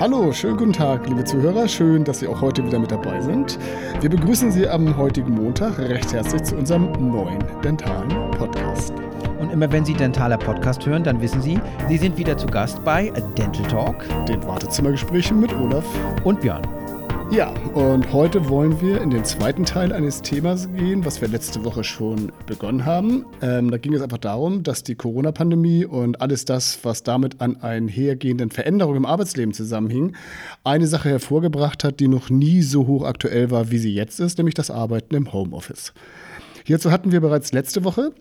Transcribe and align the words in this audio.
Hallo, 0.00 0.32
schönen 0.32 0.56
guten 0.56 0.72
Tag, 0.72 1.06
liebe 1.10 1.22
Zuhörer. 1.24 1.68
Schön, 1.68 2.04
dass 2.04 2.20
Sie 2.20 2.26
auch 2.26 2.40
heute 2.40 2.64
wieder 2.64 2.78
mit 2.78 2.90
dabei 2.90 3.20
sind. 3.20 3.58
Wir 4.00 4.08
begrüßen 4.08 4.50
Sie 4.50 4.66
am 4.66 4.96
heutigen 4.96 5.34
Montag 5.34 5.78
recht 5.78 6.10
herzlich 6.14 6.42
zu 6.42 6.56
unserem 6.56 6.90
neuen 6.92 7.38
dentalen 7.62 8.08
Podcast. 8.30 8.94
Und 9.38 9.52
immer 9.52 9.70
wenn 9.70 9.84
Sie 9.84 9.92
Dentaler 9.92 10.38
Podcast 10.38 10.86
hören, 10.86 11.04
dann 11.04 11.20
wissen 11.20 11.42
Sie, 11.42 11.60
Sie 11.86 11.98
sind 11.98 12.16
wieder 12.16 12.38
zu 12.38 12.46
Gast 12.46 12.82
bei 12.82 13.12
Dental 13.36 13.66
Talk, 13.66 14.06
den 14.26 14.42
Wartezimmergesprächen 14.46 15.38
mit 15.38 15.52
Olaf 15.52 15.84
und 16.24 16.40
Björn. 16.40 16.79
Ja, 17.32 17.50
und 17.74 18.12
heute 18.12 18.48
wollen 18.48 18.80
wir 18.80 19.00
in 19.00 19.10
den 19.10 19.24
zweiten 19.24 19.64
Teil 19.64 19.92
eines 19.92 20.20
Themas 20.20 20.68
gehen, 20.74 21.04
was 21.04 21.20
wir 21.20 21.28
letzte 21.28 21.64
Woche 21.64 21.84
schon 21.84 22.32
begonnen 22.46 22.84
haben. 22.84 23.24
Ähm, 23.40 23.70
da 23.70 23.78
ging 23.78 23.94
es 23.94 24.02
einfach 24.02 24.18
darum, 24.18 24.64
dass 24.64 24.82
die 24.82 24.96
Corona-Pandemie 24.96 25.84
und 25.84 26.20
alles 26.20 26.44
das, 26.44 26.80
was 26.82 27.04
damit 27.04 27.40
an 27.40 27.62
einhergehenden 27.62 28.50
Veränderungen 28.50 28.96
im 28.96 29.06
Arbeitsleben 29.06 29.54
zusammenhing, 29.54 30.16
eine 30.64 30.88
Sache 30.88 31.08
hervorgebracht 31.08 31.84
hat, 31.84 32.00
die 32.00 32.08
noch 32.08 32.30
nie 32.30 32.62
so 32.62 32.88
hoch 32.88 33.04
aktuell 33.04 33.52
war, 33.52 33.70
wie 33.70 33.78
sie 33.78 33.94
jetzt 33.94 34.18
ist, 34.18 34.38
nämlich 34.38 34.56
das 34.56 34.72
Arbeiten 34.72 35.14
im 35.14 35.32
Homeoffice. 35.32 35.92
Hierzu 36.64 36.90
hatten 36.90 37.12
wir 37.12 37.20
bereits 37.20 37.52
letzte 37.52 37.84
Woche 37.84 38.12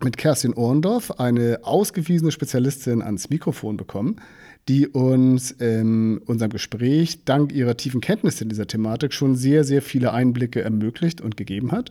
mit 0.00 0.16
Kerstin 0.16 0.54
Ohrendorf 0.54 1.10
eine 1.18 1.58
ausgewiesene 1.62 2.30
Spezialistin 2.30 3.02
ans 3.02 3.30
Mikrofon 3.30 3.76
bekommen 3.76 4.20
die 4.68 4.88
uns 4.88 5.50
in 5.50 6.18
unserem 6.18 6.50
Gespräch 6.50 7.24
dank 7.24 7.52
ihrer 7.52 7.76
tiefen 7.76 8.00
Kenntnisse 8.00 8.44
in 8.44 8.48
dieser 8.48 8.66
Thematik 8.66 9.12
schon 9.12 9.36
sehr, 9.36 9.64
sehr 9.64 9.82
viele 9.82 10.12
Einblicke 10.12 10.62
ermöglicht 10.62 11.20
und 11.20 11.36
gegeben 11.36 11.72
hat. 11.72 11.90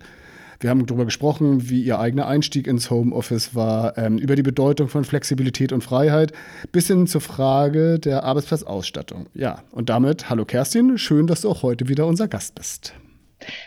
Wir 0.60 0.70
haben 0.70 0.86
darüber 0.86 1.06
gesprochen, 1.06 1.70
wie 1.70 1.84
ihr 1.84 2.00
eigener 2.00 2.28
Einstieg 2.28 2.68
ins 2.68 2.90
Homeoffice 2.90 3.54
war, 3.54 3.98
ähm, 3.98 4.18
über 4.18 4.36
die 4.36 4.44
Bedeutung 4.44 4.88
von 4.88 5.04
Flexibilität 5.04 5.74
und 5.74 5.84
Freiheit, 5.84 6.32
bis 6.72 6.88
hin 6.88 7.06
zur 7.06 7.22
Frage 7.22 8.00
der 8.00 8.24
Arbeitsplatzausstattung. 8.24 9.28
Ja, 9.34 9.64
und 9.72 9.90
damit, 9.90 10.30
hallo 10.30 10.46
Kerstin, 10.46 10.98
schön, 10.98 11.28
dass 11.28 11.42
du 11.42 11.50
auch 11.50 11.64
heute 11.64 11.90
wieder 11.90 12.08
unser 12.08 12.30
Gast 12.30 12.56
bist. 12.56 12.94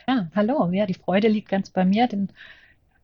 Ja, 0.08 0.30
hallo. 0.34 0.70
Ja, 0.72 0.86
die 0.86 0.94
Freude 0.94 1.28
liegt 1.28 1.50
ganz 1.50 1.68
bei 1.68 1.84
mir, 1.84 2.06
denn 2.06 2.28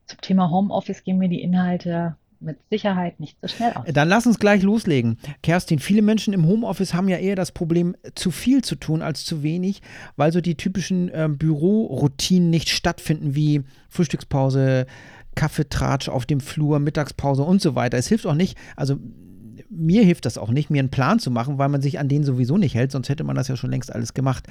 zum 0.07 0.21
Thema 0.21 0.49
Homeoffice 0.49 1.03
gehen 1.03 1.19
mir 1.19 1.29
die 1.29 1.41
Inhalte 1.41 2.15
mit 2.43 2.57
Sicherheit 2.69 3.19
nicht 3.19 3.37
so 3.41 3.47
schnell 3.47 3.73
aus. 3.73 3.85
Dann 3.91 4.09
lass 4.09 4.27
uns 4.27 4.39
gleich 4.39 4.63
loslegen. 4.63 5.17
Kerstin, 5.41 5.79
viele 5.79 6.01
Menschen 6.01 6.33
im 6.33 6.45
Homeoffice 6.45 6.93
haben 6.93 7.09
ja 7.09 7.17
eher 7.17 7.35
das 7.35 7.51
Problem, 7.51 7.95
zu 8.15 8.31
viel 8.31 8.63
zu 8.63 8.75
tun 8.75 9.01
als 9.01 9.25
zu 9.25 9.43
wenig, 9.43 9.81
weil 10.15 10.31
so 10.31 10.41
die 10.41 10.55
typischen 10.55 11.09
äh, 11.09 11.29
Büroroutinen 11.29 12.49
nicht 12.49 12.69
stattfinden 12.69 13.35
wie 13.35 13.63
Frühstückspause, 13.89 14.85
Kaffeetratsch 15.35 16.09
auf 16.09 16.25
dem 16.25 16.39
Flur, 16.39 16.79
Mittagspause 16.79 17.43
und 17.43 17.61
so 17.61 17.75
weiter. 17.75 17.97
Es 17.97 18.07
hilft 18.07 18.25
auch 18.25 18.35
nicht, 18.35 18.57
also 18.75 18.99
mir 19.69 20.03
hilft 20.03 20.25
das 20.25 20.37
auch 20.37 20.49
nicht, 20.49 20.69
mir 20.69 20.79
einen 20.79 20.89
Plan 20.89 21.19
zu 21.19 21.31
machen, 21.31 21.57
weil 21.57 21.69
man 21.69 21.81
sich 21.81 21.99
an 21.99 22.07
den 22.07 22.23
sowieso 22.23 22.57
nicht 22.57 22.75
hält, 22.75 22.91
sonst 22.91 23.09
hätte 23.09 23.23
man 23.23 23.35
das 23.35 23.47
ja 23.47 23.55
schon 23.55 23.71
längst 23.71 23.93
alles 23.93 24.13
gemacht. 24.13 24.47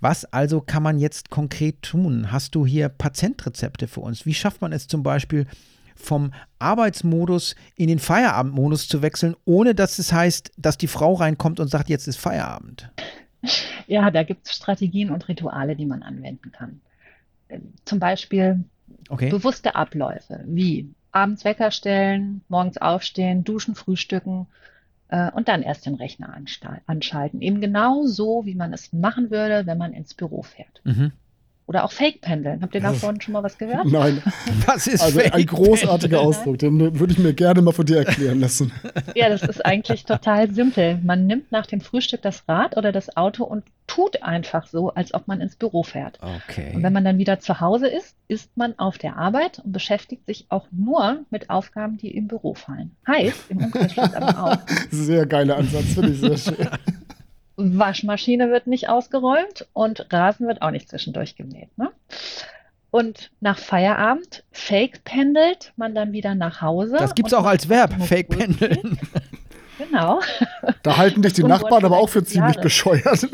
Was 0.00 0.24
also 0.24 0.60
kann 0.60 0.82
man 0.82 0.98
jetzt 0.98 1.30
konkret 1.30 1.82
tun? 1.82 2.32
Hast 2.32 2.54
du 2.54 2.64
hier 2.64 2.88
Patientrezepte 2.88 3.88
für 3.88 4.00
uns? 4.00 4.24
Wie 4.26 4.34
schafft 4.34 4.62
man 4.62 4.72
es 4.72 4.86
zum 4.86 5.02
Beispiel, 5.02 5.46
vom 6.00 6.32
Arbeitsmodus 6.58 7.54
in 7.76 7.88
den 7.88 7.98
Feierabendmodus 7.98 8.88
zu 8.88 9.02
wechseln, 9.02 9.36
ohne 9.44 9.74
dass 9.74 9.98
es 9.98 10.12
heißt, 10.12 10.52
dass 10.56 10.78
die 10.78 10.86
Frau 10.86 11.14
reinkommt 11.14 11.60
und 11.60 11.68
sagt, 11.68 11.88
jetzt 11.88 12.08
ist 12.08 12.18
Feierabend? 12.18 12.90
Ja, 13.86 14.10
da 14.10 14.22
gibt 14.22 14.46
es 14.46 14.54
Strategien 14.54 15.10
und 15.10 15.28
Rituale, 15.28 15.76
die 15.76 15.86
man 15.86 16.02
anwenden 16.02 16.52
kann. 16.52 16.80
Zum 17.84 17.98
Beispiel 17.98 18.64
okay. 19.08 19.30
bewusste 19.30 19.74
Abläufe, 19.74 20.44
wie 20.46 20.90
abends 21.12 21.44
Wecker 21.44 21.70
stellen, 21.70 22.42
morgens 22.48 22.78
aufstehen, 22.78 23.44
duschen, 23.44 23.74
frühstücken 23.74 24.46
äh, 25.08 25.30
und 25.32 25.48
dann 25.48 25.62
erst 25.62 25.86
den 25.86 25.94
Rechner 25.94 26.36
anschalten. 26.86 27.42
Eben 27.42 27.60
genau 27.60 28.06
so, 28.06 28.44
wie 28.44 28.54
man 28.54 28.72
es 28.72 28.92
machen 28.92 29.30
würde, 29.30 29.66
wenn 29.66 29.78
man 29.78 29.92
ins 29.92 30.14
Büro 30.14 30.42
fährt. 30.42 30.80
Mhm. 30.84 31.12
Oder 31.70 31.84
auch 31.84 31.92
Fake-Pendeln. 31.92 32.62
Habt 32.62 32.74
ihr 32.74 32.80
davon 32.80 33.20
schon 33.20 33.32
mal 33.32 33.44
was 33.44 33.56
gehört? 33.56 33.84
Nein. 33.84 34.20
Was 34.66 34.88
ist 34.88 35.00
Also 35.02 35.20
ein 35.20 35.46
großartiger 35.46 36.20
Ausdruck, 36.20 36.58
den 36.58 36.98
würde 36.98 37.12
ich 37.12 37.20
mir 37.20 37.32
gerne 37.32 37.62
mal 37.62 37.70
von 37.70 37.86
dir 37.86 37.98
erklären 37.98 38.40
lassen. 38.40 38.72
Ja, 39.14 39.28
das 39.28 39.42
ist 39.42 39.64
eigentlich 39.64 40.04
total 40.04 40.50
simpel. 40.50 40.98
Man 41.04 41.28
nimmt 41.28 41.52
nach 41.52 41.66
dem 41.66 41.80
Frühstück 41.80 42.22
das 42.22 42.42
Rad 42.48 42.76
oder 42.76 42.90
das 42.90 43.16
Auto 43.16 43.44
und 43.44 43.62
tut 43.86 44.20
einfach 44.24 44.66
so, 44.66 44.90
als 44.90 45.14
ob 45.14 45.28
man 45.28 45.40
ins 45.40 45.54
Büro 45.54 45.84
fährt. 45.84 46.18
Okay. 46.48 46.72
Und 46.74 46.82
wenn 46.82 46.92
man 46.92 47.04
dann 47.04 47.18
wieder 47.18 47.38
zu 47.38 47.60
Hause 47.60 47.86
ist, 47.86 48.16
ist 48.26 48.56
man 48.56 48.76
auf 48.76 48.98
der 48.98 49.16
Arbeit 49.16 49.60
und 49.60 49.70
beschäftigt 49.70 50.26
sich 50.26 50.46
auch 50.48 50.66
nur 50.72 51.20
mit 51.30 51.50
Aufgaben, 51.50 51.98
die 51.98 52.10
im 52.10 52.26
Büro 52.26 52.54
fallen. 52.54 52.96
Heißt, 53.06 53.48
im 53.48 53.58
Umkehrschluss 53.58 54.12
aber 54.14 54.44
auch. 54.44 54.58
Sehr 54.90 55.24
geiler 55.24 55.58
Ansatz, 55.58 55.94
finde 55.94 56.10
ich 56.10 56.20
sehr 56.20 56.36
schön. 56.36 56.56
Waschmaschine 57.60 58.50
wird 58.50 58.66
nicht 58.66 58.88
ausgeräumt 58.88 59.66
und 59.72 60.12
Rasen 60.12 60.46
wird 60.46 60.62
auch 60.62 60.70
nicht 60.70 60.88
zwischendurch 60.88 61.36
gemäht. 61.36 61.76
Ne? 61.76 61.90
Und 62.90 63.30
nach 63.40 63.58
Feierabend 63.58 64.42
fake 64.50 65.04
pendelt 65.04 65.72
man 65.76 65.94
dann 65.94 66.12
wieder 66.12 66.34
nach 66.34 66.60
Hause. 66.60 66.96
Das 66.98 67.14
gibt 67.14 67.28
es 67.28 67.34
auch 67.34 67.44
als 67.44 67.68
Verb, 67.68 67.92
fake 68.02 68.28
pendeln. 68.28 68.98
Genau. 69.88 70.20
Da 70.82 70.96
halten 70.96 71.22
dich 71.22 71.32
die 71.32 71.42
Nachbarn 71.54 71.84
aber 71.84 71.98
auch 71.98 72.08
für 72.08 72.22
ziemlich 72.24 72.56
Jahre. 72.56 72.64
bescheuert. 72.64 73.28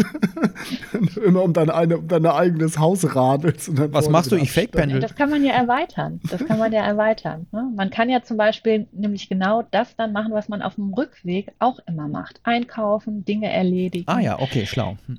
Immer 1.25 1.43
um 1.43 1.53
dein, 1.53 1.71
eine, 1.71 1.99
um 1.99 2.09
dein 2.09 2.27
eigenes 2.27 2.79
Haus 2.79 3.15
radelst. 3.15 3.71
Was 3.93 4.09
machst 4.09 4.33
du? 4.33 4.37
Ich 4.37 4.53
fake 4.53 4.73
pendel. 4.73 5.01
Das 5.01 5.15
kann 5.15 5.31
man 5.31 5.45
ja 5.45 5.53
erweitern. 5.53 6.21
Das 6.31 6.45
kann 6.45 6.59
man 6.59 6.73
ja 6.73 6.83
erweitern. 6.87 7.47
Ne? 7.53 7.71
Man 7.75 7.91
kann 7.91 8.09
ja 8.09 8.23
zum 8.23 8.37
Beispiel 8.37 8.87
nämlich 8.93 9.29
genau 9.29 9.63
das 9.71 9.97
dann 9.97 10.13
machen, 10.13 10.33
was 10.33 10.49
man 10.49 10.63
auf 10.63 10.77
dem 10.77 10.93
Rückweg 10.95 11.53
auch 11.59 11.79
immer 11.87 12.09
macht. 12.09 12.41
Einkaufen, 12.45 13.25
Dinge 13.25 13.51
erledigen. 13.51 14.09
Ah 14.09 14.21
ja, 14.21 14.39
okay, 14.39 14.67
schlau. 14.67 14.97
Hm. 15.07 15.19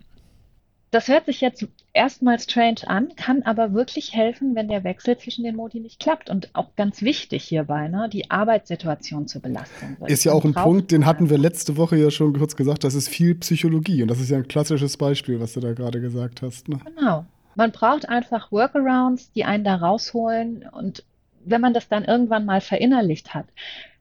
Das 0.91 1.09
hört 1.09 1.25
sich 1.25 1.41
jetzt 1.41 1.67
erstmal 1.93 2.39
strange 2.39 2.87
an, 2.87 3.09
kann 3.17 3.43
aber 3.43 3.73
wirklich 3.73 4.13
helfen, 4.13 4.55
wenn 4.55 4.69
der 4.69 4.85
Wechsel 4.85 5.17
zwischen 5.17 5.43
den 5.43 5.55
Modi 5.55 5.81
nicht 5.81 5.99
klappt. 5.99 6.29
Und 6.29 6.49
auch 6.53 6.75
ganz 6.77 7.01
wichtig 7.01 7.43
hierbei, 7.43 7.89
ne, 7.89 8.07
die 8.11 8.31
Arbeitssituation 8.31 9.27
zu 9.27 9.41
belasten. 9.41 9.97
Ist 10.05 10.23
ja 10.23 10.31
auch 10.31 10.45
ein 10.45 10.53
Punkt, 10.53 10.91
den 10.91 11.05
hatten 11.05 11.29
wir 11.29 11.37
letzte 11.37 11.75
Woche 11.75 11.97
ja 11.97 12.09
schon 12.09 12.37
kurz 12.37 12.55
gesagt, 12.55 12.85
das 12.85 12.93
ist 12.93 13.09
viel 13.09 13.35
Psychologie. 13.35 14.01
Und 14.01 14.07
das 14.09 14.21
ist 14.21 14.29
ja 14.29 14.37
ein 14.37 14.47
klassisches 14.47 14.95
Beispiel, 14.95 15.39
was 15.41 15.53
du 15.53 15.59
da 15.59 15.73
gerade 15.73 15.99
gesagt 15.99 16.41
hast. 16.41 16.69
Ne? 16.69 16.79
Genau. 16.95 17.25
Man 17.55 17.71
braucht 17.71 18.07
einfach 18.07 18.51
Workarounds, 18.51 19.31
die 19.33 19.43
einen 19.43 19.63
da 19.63 19.75
rausholen. 19.75 20.69
Und 20.71 21.03
wenn 21.43 21.59
man 21.59 21.73
das 21.73 21.89
dann 21.89 22.05
irgendwann 22.05 22.45
mal 22.45 22.61
verinnerlicht 22.61 23.33
hat, 23.33 23.47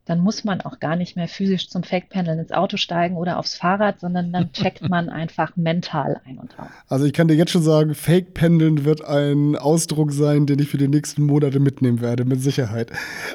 dann 0.07 0.21
muss 0.21 0.45
man 0.45 0.61
auch 0.61 0.79
gar 0.79 0.95
nicht 0.95 1.17
mehr 1.17 1.27
physisch 1.27 1.69
zum 1.69 1.83
Fake-Pendeln 1.83 2.39
ins 2.39 2.53
Auto 2.53 2.77
steigen 2.77 3.17
oder 3.17 3.39
aufs 3.39 3.57
Fahrrad, 3.57 4.01
sondern 4.01 4.33
dann 4.33 4.53
checkt 4.55 4.89
man 4.89 5.09
einfach 5.09 5.57
mental 5.57 6.21
ein 6.25 6.39
und 6.39 6.57
aus. 6.59 6.69
Also 6.89 7.05
ich 7.07 7.13
kann 7.13 7.27
dir 7.27 7.35
jetzt 7.35 7.51
schon 7.51 7.63
sagen, 7.63 7.95
Fake-Pendeln 7.95 8.85
wird 8.85 9.05
ein 9.05 9.57
Ausdruck 9.57 10.13
sein, 10.13 10.47
den 10.47 10.61
ich 10.61 10.69
für 10.69 10.79
die 10.79 10.87
nächsten 10.87 11.25
Monate 11.25 11.59
mitnehmen 11.59 12.01
werde, 12.01 12.25
mit 12.25 12.41
Sicherheit. 12.41 12.93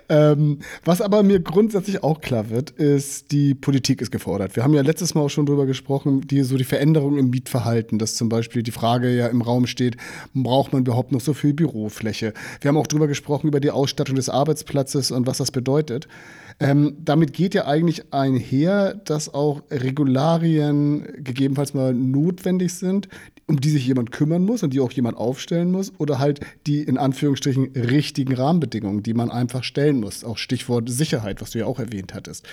Ähm, 0.08 0.60
was 0.86 1.02
aber 1.02 1.24
mir 1.24 1.42
grundsätzlich 1.42 2.04
auch 2.04 2.22
klar 2.22 2.50
wird, 2.50 2.72
ist, 2.72 3.34
die 3.34 3.54
Politik 3.54 4.02
ist 4.02 4.12
gefordert. 4.12 4.56
Wir 4.56 4.64
haben 4.64 4.74
ja 4.74 4.82
letztes 4.82 5.14
Mal 5.14 5.22
auch 5.22 5.30
schon 5.30 5.46
drüber 5.46 5.66
gesprochen, 5.66 6.22
die, 6.22 6.42
so 6.44 6.56
die 6.56 6.64
Veränderung 6.64 7.18
im 7.18 7.30
Mietverhalten, 7.30 8.00
dass 8.00 8.16
zum 8.16 8.30
Beispiel 8.30 8.64
die 8.64 8.72
Frage 8.72 9.14
ja 9.14 9.28
im 9.28 9.42
Raum 9.42 9.68
steht, 9.68 9.98
braucht 10.34 10.72
man 10.72 10.84
überhaupt 10.84 11.12
noch 11.12 11.22
so 11.22 11.34
viel 11.34 11.54
Bürofläche? 11.54 12.34
Wir 12.62 12.70
haben 12.70 12.78
auch 12.78 12.88
drüber 12.88 13.08
gesprochen, 13.08 13.48
über 13.48 13.60
die 13.60 13.72
Ausstattung 13.72 14.16
des 14.16 14.30
Arbeitsplatzes 14.30 15.12
und 15.12 15.28
was 15.28 15.40
das 15.40 15.52
bedeutet. 15.52 16.08
Ähm, 16.62 16.98
damit 17.04 17.34
geht 17.34 17.56
ja 17.56 17.66
eigentlich 17.66 18.14
einher, 18.14 18.94
dass 18.94 19.34
auch 19.34 19.64
Regularien 19.72 21.08
gegebenenfalls 21.18 21.74
mal 21.74 21.92
notwendig 21.92 22.76
sind, 22.76 23.08
um 23.48 23.60
die 23.60 23.72
sich 23.72 23.88
jemand 23.88 24.12
kümmern 24.12 24.44
muss 24.44 24.62
und 24.62 24.72
die 24.72 24.80
auch 24.80 24.92
jemand 24.92 25.18
aufstellen 25.18 25.72
muss 25.72 25.92
oder 25.98 26.20
halt 26.20 26.40
die 26.68 26.84
in 26.84 27.00
Anführungsstrichen 27.00 27.72
richtigen 27.76 28.36
Rahmenbedingungen, 28.36 29.02
die 29.02 29.16
man 29.16 29.32
einfach 29.32 29.64
stellen 29.64 30.00
muss. 30.00 30.24
Auch 30.24 30.38
Stichwort 30.38 30.88
Sicherheit, 30.88 31.42
was 31.42 31.50
du 31.50 31.60
ja 31.60 31.66
auch 31.66 31.80
erwähnt 31.80 32.14
hattest. 32.14 32.48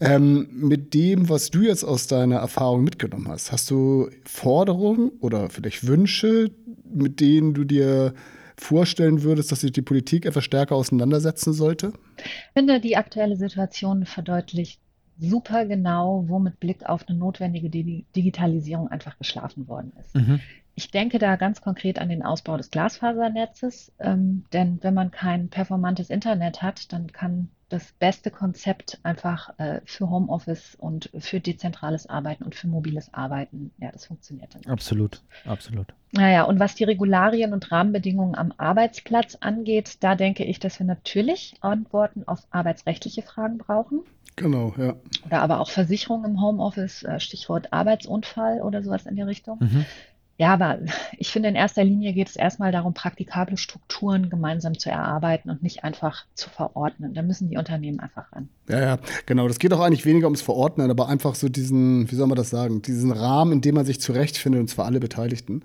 Ähm, 0.00 0.48
mit 0.50 0.92
dem, 0.92 1.28
was 1.28 1.50
du 1.50 1.62
jetzt 1.62 1.84
aus 1.84 2.08
deiner 2.08 2.38
Erfahrung 2.38 2.82
mitgenommen 2.82 3.28
hast, 3.28 3.52
hast 3.52 3.70
du 3.70 4.10
Forderungen 4.24 5.12
oder 5.20 5.48
vielleicht 5.48 5.86
Wünsche, 5.86 6.50
mit 6.92 7.20
denen 7.20 7.54
du 7.54 7.62
dir 7.62 8.14
vorstellen 8.56 9.22
würdest, 9.22 9.52
dass 9.52 9.60
sich 9.60 9.72
die 9.72 9.82
Politik 9.82 10.26
etwas 10.26 10.44
stärker 10.44 10.76
auseinandersetzen 10.76 11.52
sollte? 11.52 11.92
Ich 12.18 12.52
finde, 12.54 12.80
die 12.80 12.96
aktuelle 12.96 13.36
Situation 13.36 14.06
verdeutlicht 14.06 14.80
super 15.18 15.64
genau, 15.66 16.24
wo 16.26 16.38
mit 16.38 16.60
Blick 16.60 16.86
auf 16.86 17.08
eine 17.08 17.18
notwendige 17.18 17.70
Digitalisierung 17.70 18.88
einfach 18.88 19.18
geschlafen 19.18 19.68
worden 19.68 19.92
ist. 20.00 20.14
Mhm. 20.14 20.40
Ich 20.76 20.90
denke 20.90 21.18
da 21.18 21.36
ganz 21.36 21.60
konkret 21.60 22.00
an 22.00 22.08
den 22.08 22.24
Ausbau 22.24 22.56
des 22.56 22.70
Glasfasernetzes, 22.70 23.92
ähm, 24.00 24.44
denn 24.52 24.78
wenn 24.82 24.94
man 24.94 25.12
kein 25.12 25.48
performantes 25.48 26.10
Internet 26.10 26.62
hat, 26.62 26.92
dann 26.92 27.12
kann 27.12 27.48
das 27.68 27.92
beste 27.98 28.30
Konzept 28.30 28.98
einfach 29.02 29.58
äh, 29.58 29.80
für 29.84 30.10
Homeoffice 30.10 30.76
und 30.78 31.10
für 31.18 31.40
dezentrales 31.40 32.08
Arbeiten 32.08 32.44
und 32.44 32.54
für 32.54 32.68
mobiles 32.68 33.12
Arbeiten. 33.12 33.72
Ja, 33.78 33.90
das 33.92 34.06
funktioniert 34.06 34.54
dann. 34.54 34.72
Absolut, 34.72 35.22
absolut. 35.44 35.94
Naja, 36.12 36.44
und 36.44 36.60
was 36.60 36.74
die 36.74 36.84
Regularien 36.84 37.52
und 37.52 37.72
Rahmenbedingungen 37.72 38.36
am 38.36 38.52
Arbeitsplatz 38.56 39.36
angeht, 39.40 39.96
da 40.00 40.14
denke 40.14 40.44
ich, 40.44 40.60
dass 40.60 40.78
wir 40.78 40.86
natürlich 40.86 41.54
Antworten 41.60 42.22
auf 42.26 42.40
arbeitsrechtliche 42.50 43.22
Fragen 43.22 43.58
brauchen. 43.58 44.00
Genau, 44.36 44.74
ja. 44.78 44.96
Oder 45.26 45.42
aber 45.42 45.60
auch 45.60 45.70
Versicherung 45.70 46.24
im 46.24 46.40
Homeoffice, 46.40 47.04
äh, 47.04 47.20
Stichwort 47.20 47.72
Arbeitsunfall 47.72 48.62
oder 48.62 48.82
sowas 48.82 49.06
in 49.06 49.16
die 49.16 49.22
Richtung. 49.22 49.58
Mhm. 49.60 49.86
Ja, 50.36 50.52
aber 50.52 50.80
ich 51.16 51.30
finde, 51.30 51.48
in 51.48 51.54
erster 51.54 51.84
Linie 51.84 52.12
geht 52.12 52.28
es 52.28 52.34
erstmal 52.34 52.72
darum, 52.72 52.92
praktikable 52.92 53.56
Strukturen 53.56 54.30
gemeinsam 54.30 54.76
zu 54.76 54.90
erarbeiten 54.90 55.48
und 55.48 55.62
nicht 55.62 55.84
einfach 55.84 56.24
zu 56.34 56.50
verordnen. 56.50 57.14
Da 57.14 57.22
müssen 57.22 57.48
die 57.48 57.56
Unternehmen 57.56 58.00
einfach 58.00 58.32
ran. 58.32 58.48
Ja, 58.68 58.80
ja, 58.80 58.98
genau. 59.26 59.46
Das 59.46 59.60
geht 59.60 59.72
auch 59.72 59.80
eigentlich 59.80 60.04
weniger 60.04 60.26
ums 60.26 60.42
Verordnen, 60.42 60.90
aber 60.90 61.08
einfach 61.08 61.36
so 61.36 61.48
diesen, 61.48 62.10
wie 62.10 62.16
soll 62.16 62.26
man 62.26 62.36
das 62.36 62.50
sagen, 62.50 62.82
diesen 62.82 63.12
Rahmen, 63.12 63.52
in 63.52 63.60
dem 63.60 63.76
man 63.76 63.86
sich 63.86 64.00
zurechtfindet, 64.00 64.60
und 64.60 64.68
zwar 64.68 64.86
alle 64.86 64.98
Beteiligten. 64.98 65.62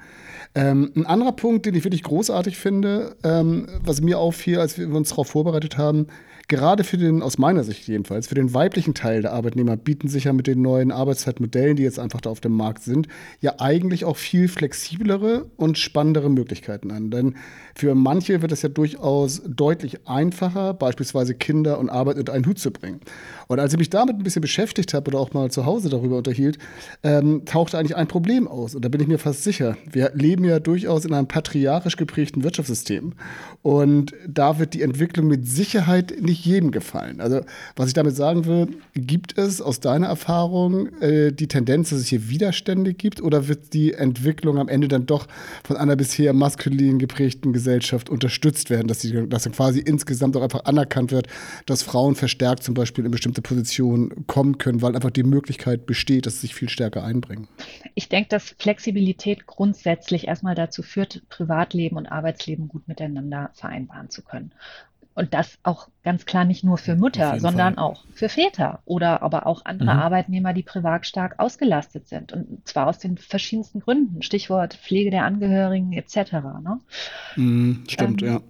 Ähm, 0.54 0.92
ein 0.96 1.08
anderer 1.08 1.32
Punkt, 1.32 1.66
den 1.66 1.74
ich 1.74 1.84
wirklich 1.84 2.04
großartig 2.04 2.58
finde, 2.58 3.16
ähm, 3.24 3.68
was 3.84 4.02
mir 4.02 4.20
auffiel, 4.20 4.60
als 4.60 4.78
wir 4.78 4.88
uns 4.90 5.10
darauf 5.10 5.30
vorbereitet 5.30 5.80
haben, 5.80 6.08
gerade 6.50 6.84
für 6.84 6.98
den, 6.98 7.22
aus 7.22 7.38
meiner 7.38 7.64
Sicht 7.64 7.88
jedenfalls, 7.88 8.28
für 8.28 8.36
den 8.36 8.54
weiblichen 8.54 8.94
Teil 8.94 9.22
der 9.22 9.32
Arbeitnehmer 9.34 9.78
bieten 9.78 10.10
sich 10.10 10.26
ja 10.26 10.34
mit 10.34 10.48
den 10.48 10.62
neuen 10.62 10.92
Arbeitszeitmodellen, 10.92 11.78
die 11.78 11.84
jetzt 11.84 12.00
einfach 12.00 12.20
da 12.20 12.30
auf 12.30 12.42
dem 12.42 12.54
Markt 12.54 12.84
sind, 12.84 13.08
ja 13.40 13.54
eigentlich 13.60 14.04
auch 14.04 14.18
viel 14.18 14.48
flexiblere 14.48 15.46
und 15.56 15.78
spannendere 15.78 16.30
Möglichkeiten 16.30 16.92
an. 16.92 17.12
Denn 17.12 17.36
für 17.76 17.96
manche 17.96 18.42
wird 18.42 18.52
es 18.52 18.64
ja 18.64 18.70
durchaus 18.70 19.42
deutlich 19.48 20.08
einfacher, 20.08 20.74
beispielsweise 20.74 21.36
Kinder 21.36 21.80
und 21.80 21.90
Arbeit 21.90 22.18
unter 22.18 22.34
einen 22.34 22.46
Hut 22.46 22.60
zu 22.60 22.72
bringen. 22.72 23.00
Und 23.48 23.60
als 23.60 23.74
ich 23.74 23.80
mich 23.80 23.90
damit 23.90 24.18
ein 24.18 24.24
bisschen 24.24 24.42
beschäftigt 24.42 24.94
habe 24.94 25.10
oder 25.10 25.20
auch 25.20 25.34
mal 25.34 25.52
zu 25.52 25.66
Hause 25.66 25.90
darüber 25.90 26.18
unterhielt, 26.18 26.58
ähm, 27.04 27.46
tauchte 27.46 27.78
eigentlich 27.78 27.96
ein 27.96 28.08
Problem 28.08 28.48
aus. 28.48 28.76
Und 28.76 28.84
da 28.84 28.90
bin 28.90 29.02
ich 29.02 29.08
mir 29.08 29.20
fast 29.20 29.44
sicher. 29.44 29.78
Wir 29.90 30.12
leben 30.16 30.44
ja 30.46 30.60
durchaus 30.60 31.06
in 31.06 31.14
einem 31.14 31.28
patriarchisch 31.28 31.96
geprägten 31.96 32.44
Wirtschaftssystem. 32.44 33.14
Und 33.62 34.14
da 34.28 34.58
wird 34.58 34.74
die 34.74 34.82
Entwicklung 34.82 35.28
mit 35.28 35.48
Sicherheit 35.48 36.16
nicht 36.22 36.39
nicht 36.40 36.46
jedem 36.46 36.72
gefallen. 36.72 37.22
Also, 37.22 37.42
was 37.76 37.88
ich 37.88 37.94
damit 37.94 38.16
sagen 38.16 38.46
will, 38.46 38.68
gibt 38.94 39.38
es 39.38 39.62
aus 39.62 39.80
deiner 39.80 40.08
Erfahrung 40.08 40.88
äh, 41.02 41.32
die 41.32 41.48
Tendenz, 41.48 41.90
dass 41.90 42.00
es 42.00 42.08
hier 42.08 42.30
Widerstände 42.30 42.94
gibt 42.94 43.22
oder 43.22 43.48
wird 43.48 43.74
die 43.74 43.94
Entwicklung 43.94 44.58
am 44.58 44.68
Ende 44.68 44.88
dann 44.88 45.06
doch 45.06 45.28
von 45.64 45.78
einer 45.78 45.96
bisher 45.96 46.34
maskulin 46.34 47.00
geprägten 47.00 47.54
Gesellschaft 47.54 48.10
unterstützt 48.10 48.70
werden, 48.70 48.88
dass, 48.88 49.00
die, 49.00 49.28
dass 49.28 49.44
dann 49.44 49.54
quasi 49.54 49.80
insgesamt 49.80 50.36
auch 50.38 50.42
einfach 50.42 50.66
anerkannt 50.66 51.12
wird, 51.12 51.28
dass 51.66 51.84
Frauen 51.84 52.16
verstärkt 52.16 52.64
zum 52.64 52.74
Beispiel 52.74 53.06
in 53.06 53.12
bestimmte 53.12 53.42
Positionen 53.42 54.28
kommen 54.28 54.58
können, 54.58 54.82
weil 54.82 54.96
einfach 54.96 55.12
die 55.12 55.24
Möglichkeit 55.24 55.86
besteht, 55.86 56.26
dass 56.26 56.36
sie 56.36 56.42
sich 56.42 56.56
viel 56.56 56.70
stärker 56.70 57.04
einbringen? 57.04 57.48
Ich 57.96 58.10
denke, 58.10 58.30
dass 58.30 58.56
Flexibilität 58.58 59.46
grundsätzlich 59.46 60.28
erstmal 60.28 60.56
dazu 60.56 60.84
führt, 60.84 61.22
Privatleben 61.30 61.98
und 61.98 62.08
Arbeitsleben 62.08 62.68
gut 62.68 62.88
miteinander 62.88 63.52
vereinbaren 63.54 64.10
zu 64.10 64.22
können. 64.22 64.52
Und 65.16 65.34
das 65.34 65.58
auch 65.64 65.90
ganz 66.04 66.26
klar 66.26 66.46
nicht 66.46 66.64
nur 66.64 66.78
für 66.78 66.96
Mütter, 66.96 67.40
sondern 67.40 67.76
Fall. 67.76 67.84
auch 67.84 68.04
für 68.14 68.30
Väter 68.30 68.80
oder 68.86 69.22
aber 69.22 69.48
auch 69.48 69.66
andere 69.66 69.94
mhm. 69.94 70.00
Arbeitnehmer, 70.00 70.54
die 70.54 70.64
privat 70.64 71.06
stark 71.06 71.40
ausgelastet 71.40 72.08
sind. 72.08 72.32
Und 72.32 72.66
zwar 72.66 72.88
aus 72.88 73.00
den 73.00 73.18
verschiedensten 73.18 73.82
Gründen. 73.82 74.22
Stichwort 74.22 74.76
Pflege 74.76 75.12
der 75.12 75.26
Angehörigen 75.26 75.92
etc. 75.92 76.32
Ne? 76.64 76.80
Mhm, 77.36 77.84
stimmt, 77.90 78.22
ähm, 78.22 78.28
ja. 78.28 78.42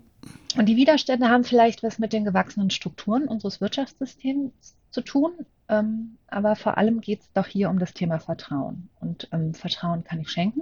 Und 0.58 0.66
die 0.68 0.76
Widerstände 0.76 1.30
haben 1.30 1.44
vielleicht 1.44 1.84
was 1.84 2.00
mit 2.00 2.14
den 2.14 2.26
gewachsenen 2.26 2.70
Strukturen 2.70 3.28
unseres 3.28 3.62
Wirtschaftssystems 3.62 4.76
zu 4.92 5.02
tun. 5.02 5.32
Ähm, 5.70 6.18
aber 6.28 6.56
vor 6.56 6.78
allem 6.78 7.02
geht 7.02 7.22
es 7.22 7.32
doch 7.34 7.48
hier 7.48 7.70
um 7.70 7.80
das 7.80 7.94
Thema 7.94 8.20
Vertrauen. 8.20 8.90
Und 9.00 9.28
ähm, 9.32 9.54
Vertrauen 9.54 10.04
kann 10.04 10.20
ich 10.20 10.30
schenken. 10.30 10.62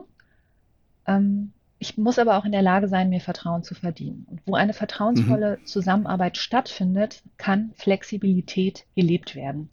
Ähm, 1.06 1.54
ich 1.80 1.98
muss 1.98 2.18
aber 2.20 2.38
auch 2.38 2.46
in 2.46 2.52
der 2.52 2.62
Lage 2.62 2.88
sein, 2.88 3.10
mir 3.10 3.22
Vertrauen 3.22 3.64
zu 3.64 3.76
verdienen. 3.76 4.26
Und 4.30 4.42
wo 4.46 4.56
eine 4.56 4.74
vertrauensvolle 4.74 5.58
mhm. 5.60 5.66
Zusammenarbeit 5.66 6.38
stattfindet, 6.38 7.22
kann 7.38 7.72
Flexibilität 7.76 8.86
gelebt 8.96 9.36
werden. 9.36 9.70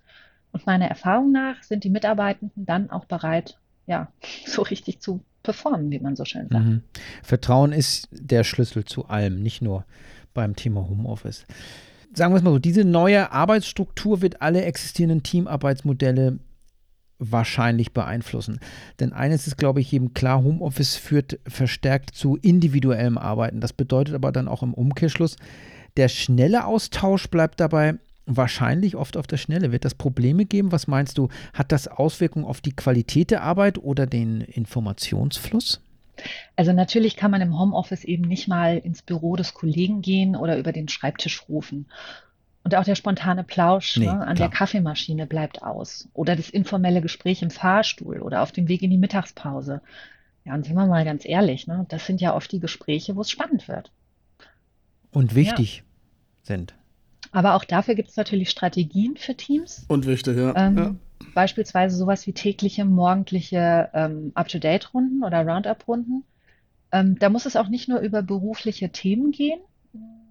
Und 0.52 0.66
meiner 0.66 0.86
Erfahrung 0.86 1.32
nach 1.32 1.62
sind 1.62 1.84
die 1.84 1.90
Mitarbeitenden 1.90 2.66
dann 2.66 2.90
auch 2.90 3.06
bereit, 3.06 3.58
ja, 3.86 4.08
so 4.46 4.62
richtig 4.62 5.00
zu 5.00 5.24
performen, 5.42 5.90
wie 5.90 5.98
man 5.98 6.16
so 6.16 6.24
schön 6.24 6.48
sagt. 6.48 6.64
Mhm. 6.64 6.82
Vertrauen 7.22 7.72
ist 7.72 8.08
der 8.10 8.44
Schlüssel 8.44 8.84
zu 8.84 9.06
allem, 9.06 9.42
nicht 9.42 9.62
nur 9.62 9.84
beim 10.32 10.56
Thema 10.56 10.88
Homeoffice. 10.88 11.46
Sagen 12.12 12.32
wir 12.32 12.38
es 12.38 12.42
mal 12.42 12.52
so, 12.52 12.58
diese 12.58 12.84
neue 12.84 13.32
Arbeitsstruktur 13.32 14.22
wird 14.22 14.40
alle 14.40 14.62
existierenden 14.62 15.22
Teamarbeitsmodelle 15.22 16.38
wahrscheinlich 17.32 17.92
beeinflussen. 17.92 18.60
Denn 19.00 19.12
eines 19.12 19.46
ist, 19.46 19.56
glaube 19.56 19.80
ich, 19.80 19.90
jedem 19.92 20.14
klar, 20.14 20.42
Homeoffice 20.42 20.96
führt 20.96 21.38
verstärkt 21.46 22.10
zu 22.10 22.36
individuellem 22.36 23.18
Arbeiten. 23.18 23.60
Das 23.60 23.72
bedeutet 23.72 24.14
aber 24.14 24.32
dann 24.32 24.48
auch 24.48 24.62
im 24.62 24.74
Umkehrschluss, 24.74 25.36
der 25.96 26.08
schnelle 26.08 26.66
Austausch 26.66 27.28
bleibt 27.28 27.60
dabei 27.60 27.94
wahrscheinlich 28.26 28.96
oft 28.96 29.16
auf 29.16 29.26
der 29.26 29.36
Schnelle. 29.36 29.72
Wird 29.72 29.84
das 29.84 29.94
Probleme 29.94 30.44
geben? 30.44 30.72
Was 30.72 30.86
meinst 30.86 31.18
du? 31.18 31.28
Hat 31.52 31.72
das 31.72 31.88
Auswirkungen 31.88 32.44
auf 32.44 32.60
die 32.60 32.74
Qualität 32.74 33.30
der 33.30 33.42
Arbeit 33.42 33.78
oder 33.78 34.06
den 34.06 34.40
Informationsfluss? 34.40 35.80
Also 36.56 36.72
natürlich 36.72 37.16
kann 37.16 37.30
man 37.30 37.40
im 37.40 37.58
Homeoffice 37.58 38.04
eben 38.04 38.24
nicht 38.24 38.48
mal 38.48 38.78
ins 38.78 39.02
Büro 39.02 39.36
des 39.36 39.54
Kollegen 39.54 40.00
gehen 40.00 40.36
oder 40.36 40.58
über 40.58 40.72
den 40.72 40.88
Schreibtisch 40.88 41.48
rufen. 41.48 41.86
Und 42.64 42.74
auch 42.74 42.84
der 42.84 42.94
spontane 42.94 43.44
Plausch 43.44 43.98
nee, 43.98 44.06
ne, 44.06 44.12
an 44.12 44.20
klar. 44.20 44.34
der 44.34 44.48
Kaffeemaschine 44.48 45.26
bleibt 45.26 45.62
aus. 45.62 46.08
Oder 46.14 46.34
das 46.34 46.48
informelle 46.48 47.02
Gespräch 47.02 47.42
im 47.42 47.50
Fahrstuhl 47.50 48.20
oder 48.20 48.42
auf 48.42 48.52
dem 48.52 48.68
Weg 48.68 48.82
in 48.82 48.90
die 48.90 48.98
Mittagspause. 48.98 49.82
Ja, 50.44 50.54
und 50.54 50.64
sind 50.64 50.74
wir 50.74 50.86
mal 50.86 51.04
ganz 51.04 51.26
ehrlich, 51.26 51.66
ne, 51.66 51.84
das 51.88 52.06
sind 52.06 52.20
ja 52.20 52.34
oft 52.34 52.50
die 52.50 52.60
Gespräche, 52.60 53.16
wo 53.16 53.20
es 53.20 53.30
spannend 53.30 53.68
wird. 53.68 53.92
Und 55.10 55.34
wichtig 55.34 55.78
ja. 55.78 55.84
sind. 56.42 56.74
Aber 57.32 57.54
auch 57.54 57.64
dafür 57.64 57.94
gibt 57.94 58.10
es 58.10 58.16
natürlich 58.16 58.50
Strategien 58.50 59.16
für 59.16 59.34
Teams. 59.34 59.84
Und 59.88 60.06
wichtig, 60.06 60.36
ja. 60.36 60.54
Ähm, 60.56 60.76
ja. 60.76 60.94
Beispielsweise 61.34 61.96
sowas 61.96 62.26
wie 62.26 62.32
tägliche, 62.32 62.84
morgendliche 62.84 63.90
ähm, 63.92 64.32
Up-to-Date-Runden 64.34 65.22
oder 65.22 65.46
Roundup-Runden. 65.46 66.24
Ähm, 66.92 67.18
da 67.18 67.28
muss 67.28 67.46
es 67.46 67.56
auch 67.56 67.68
nicht 67.68 67.88
nur 67.88 68.00
über 68.00 68.22
berufliche 68.22 68.90
Themen 68.90 69.32
gehen. 69.32 69.60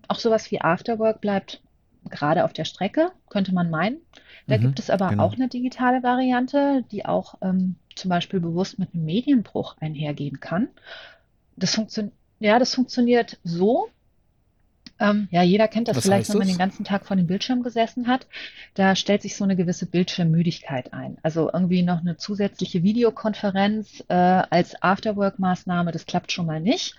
Auch 0.07 0.19
sowas 0.19 0.51
wie 0.51 0.61
Afterwork 0.61 1.21
bleibt 1.21 1.62
gerade 2.09 2.43
auf 2.43 2.53
der 2.53 2.65
Strecke, 2.65 3.11
könnte 3.29 3.53
man 3.53 3.69
meinen. 3.69 3.97
Da 4.47 4.57
mhm, 4.57 4.61
gibt 4.61 4.79
es 4.79 4.89
aber 4.89 5.09
genau. 5.09 5.23
auch 5.23 5.33
eine 5.33 5.47
digitale 5.47 6.03
Variante, 6.03 6.83
die 6.91 7.05
auch 7.05 7.35
ähm, 7.41 7.75
zum 7.95 8.09
Beispiel 8.09 8.39
bewusst 8.39 8.79
mit 8.79 8.93
einem 8.93 9.05
Medienbruch 9.05 9.77
einhergehen 9.79 10.39
kann. 10.39 10.67
Das 11.55 11.75
funktioniert, 11.75 12.13
ja, 12.39 12.59
das 12.59 12.75
funktioniert 12.75 13.39
so. 13.43 13.89
Ähm, 14.99 15.27
ja, 15.31 15.41
jeder 15.41 15.67
kennt 15.67 15.87
das 15.87 15.97
Was 15.97 16.05
vielleicht, 16.05 16.29
wenn 16.29 16.37
man 16.37 16.47
den 16.47 16.57
ganzen 16.57 16.83
Tag 16.83 17.05
vor 17.05 17.17
dem 17.17 17.27
Bildschirm 17.27 17.63
gesessen 17.63 18.07
hat. 18.07 18.27
Da 18.73 18.95
stellt 18.95 19.21
sich 19.21 19.35
so 19.35 19.43
eine 19.43 19.55
gewisse 19.55 19.85
Bildschirmmüdigkeit 19.85 20.93
ein. 20.93 21.17
Also 21.23 21.49
irgendwie 21.51 21.83
noch 21.83 22.01
eine 22.01 22.17
zusätzliche 22.17 22.83
Videokonferenz 22.83 24.03
äh, 24.07 24.13
als 24.13 24.81
Afterwork-Maßnahme, 24.81 25.91
das 25.91 26.05
klappt 26.05 26.31
schon 26.31 26.45
mal 26.45 26.59
nicht. 26.59 26.95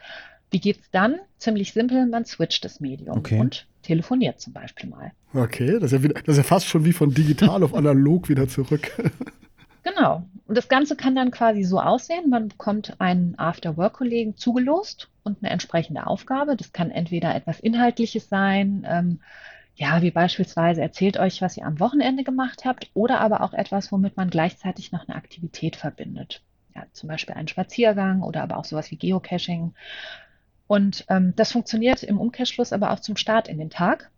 Wie 0.50 0.60
geht's 0.60 0.90
dann? 0.90 1.16
Ziemlich 1.38 1.72
simpel, 1.72 2.06
man 2.06 2.24
switcht 2.24 2.64
das 2.64 2.80
Medium 2.80 3.18
okay. 3.18 3.38
und 3.38 3.66
telefoniert 3.84 4.40
zum 4.40 4.52
Beispiel 4.52 4.90
mal. 4.90 5.12
Okay, 5.32 5.78
das 5.78 5.84
ist, 5.84 5.92
ja 5.92 6.02
wieder, 6.02 6.14
das 6.14 6.36
ist 6.36 6.36
ja 6.38 6.42
fast 6.42 6.66
schon 6.66 6.84
wie 6.84 6.92
von 6.92 7.14
digital 7.14 7.62
auf 7.62 7.74
analog 7.74 8.28
wieder 8.28 8.48
zurück. 8.48 8.90
Genau. 9.86 10.24
Und 10.46 10.56
das 10.56 10.68
Ganze 10.68 10.96
kann 10.96 11.14
dann 11.14 11.30
quasi 11.30 11.62
so 11.62 11.78
aussehen, 11.78 12.30
man 12.30 12.48
bekommt 12.48 12.98
einen 13.00 13.38
After-Work-Kollegen 13.38 14.34
zugelost 14.34 15.10
und 15.24 15.38
eine 15.42 15.52
entsprechende 15.52 16.06
Aufgabe. 16.06 16.56
Das 16.56 16.72
kann 16.72 16.90
entweder 16.90 17.34
etwas 17.34 17.60
Inhaltliches 17.60 18.30
sein, 18.30 18.86
ähm, 18.88 19.20
ja, 19.76 20.02
wie 20.02 20.10
beispielsweise 20.10 20.80
erzählt 20.80 21.18
euch, 21.18 21.42
was 21.42 21.56
ihr 21.56 21.66
am 21.66 21.80
Wochenende 21.80 22.22
gemacht 22.22 22.64
habt, 22.64 22.90
oder 22.94 23.20
aber 23.20 23.42
auch 23.42 23.52
etwas, 23.52 23.90
womit 23.90 24.16
man 24.16 24.30
gleichzeitig 24.30 24.92
noch 24.92 25.08
eine 25.08 25.16
Aktivität 25.16 25.76
verbindet. 25.76 26.42
Ja, 26.74 26.84
zum 26.92 27.08
Beispiel 27.08 27.34
einen 27.34 27.48
Spaziergang 27.48 28.22
oder 28.22 28.42
aber 28.42 28.56
auch 28.56 28.64
sowas 28.64 28.90
wie 28.90 28.96
Geocaching 28.96 29.74
und 30.66 31.04
ähm, 31.08 31.34
das 31.36 31.52
funktioniert 31.52 32.02
im 32.02 32.18
Umkehrschluss 32.18 32.72
aber 32.72 32.92
auch 32.92 33.00
zum 33.00 33.16
Start 33.16 33.48
in 33.48 33.58
den 33.58 33.70
Tag, 33.70 34.10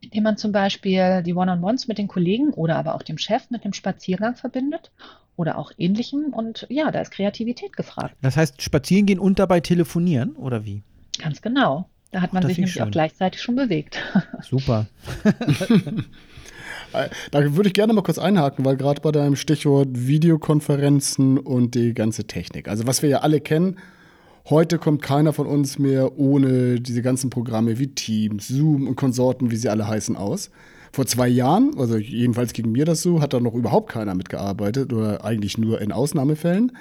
indem 0.00 0.24
man 0.24 0.36
zum 0.36 0.52
Beispiel 0.52 1.22
die 1.22 1.34
One-on-Ones 1.34 1.88
mit 1.88 1.98
den 1.98 2.08
Kollegen 2.08 2.52
oder 2.52 2.76
aber 2.76 2.94
auch 2.94 3.02
dem 3.02 3.18
Chef 3.18 3.50
mit 3.50 3.64
dem 3.64 3.72
Spaziergang 3.72 4.36
verbindet 4.36 4.92
oder 5.36 5.58
auch 5.58 5.72
ähnlichem. 5.78 6.26
Und 6.32 6.66
ja, 6.68 6.90
da 6.90 7.00
ist 7.00 7.10
Kreativität 7.10 7.76
gefragt. 7.76 8.14
Das 8.20 8.36
heißt, 8.36 8.60
spazieren 8.62 9.06
gehen 9.06 9.18
und 9.18 9.38
dabei 9.38 9.60
telefonieren 9.60 10.36
oder 10.36 10.64
wie? 10.64 10.82
Ganz 11.18 11.40
genau. 11.40 11.88
Da 12.10 12.20
hat 12.20 12.32
man 12.32 12.44
Ach, 12.44 12.48
sich 12.48 12.58
nämlich 12.58 12.74
schön. 12.74 12.82
auch 12.82 12.90
gleichzeitig 12.90 13.40
schon 13.40 13.56
bewegt. 13.56 13.98
Super. 14.42 14.86
Da 17.32 17.56
würde 17.56 17.66
ich 17.66 17.74
gerne 17.74 17.92
mal 17.92 18.02
kurz 18.02 18.18
einhaken, 18.18 18.64
weil 18.64 18.76
gerade 18.76 19.00
bei 19.00 19.10
deinem 19.10 19.34
Stichwort 19.34 19.88
Videokonferenzen 19.92 21.38
und 21.38 21.74
die 21.74 21.92
ganze 21.92 22.28
Technik. 22.28 22.68
Also 22.68 22.86
was 22.86 23.02
wir 23.02 23.08
ja 23.08 23.18
alle 23.18 23.40
kennen, 23.40 23.78
Heute 24.50 24.78
kommt 24.78 25.00
keiner 25.00 25.32
von 25.32 25.46
uns 25.46 25.78
mehr 25.78 26.18
ohne 26.18 26.78
diese 26.78 27.00
ganzen 27.00 27.30
Programme 27.30 27.78
wie 27.78 27.86
Teams, 27.86 28.46
Zoom 28.46 28.86
und 28.86 28.94
Konsorten, 28.94 29.50
wie 29.50 29.56
sie 29.56 29.70
alle 29.70 29.88
heißen, 29.88 30.16
aus. 30.16 30.50
Vor 30.92 31.06
zwei 31.06 31.28
Jahren, 31.28 31.70
also 31.78 31.96
jedenfalls 31.96 32.52
gegen 32.52 32.70
mir 32.70 32.84
das 32.84 33.00
so, 33.00 33.22
hat 33.22 33.32
da 33.32 33.40
noch 33.40 33.54
überhaupt 33.54 33.90
keiner 33.90 34.14
mitgearbeitet 34.14 34.92
oder 34.92 35.24
eigentlich 35.24 35.56
nur 35.56 35.80
in 35.80 35.92
Ausnahmefällen. 35.92 36.72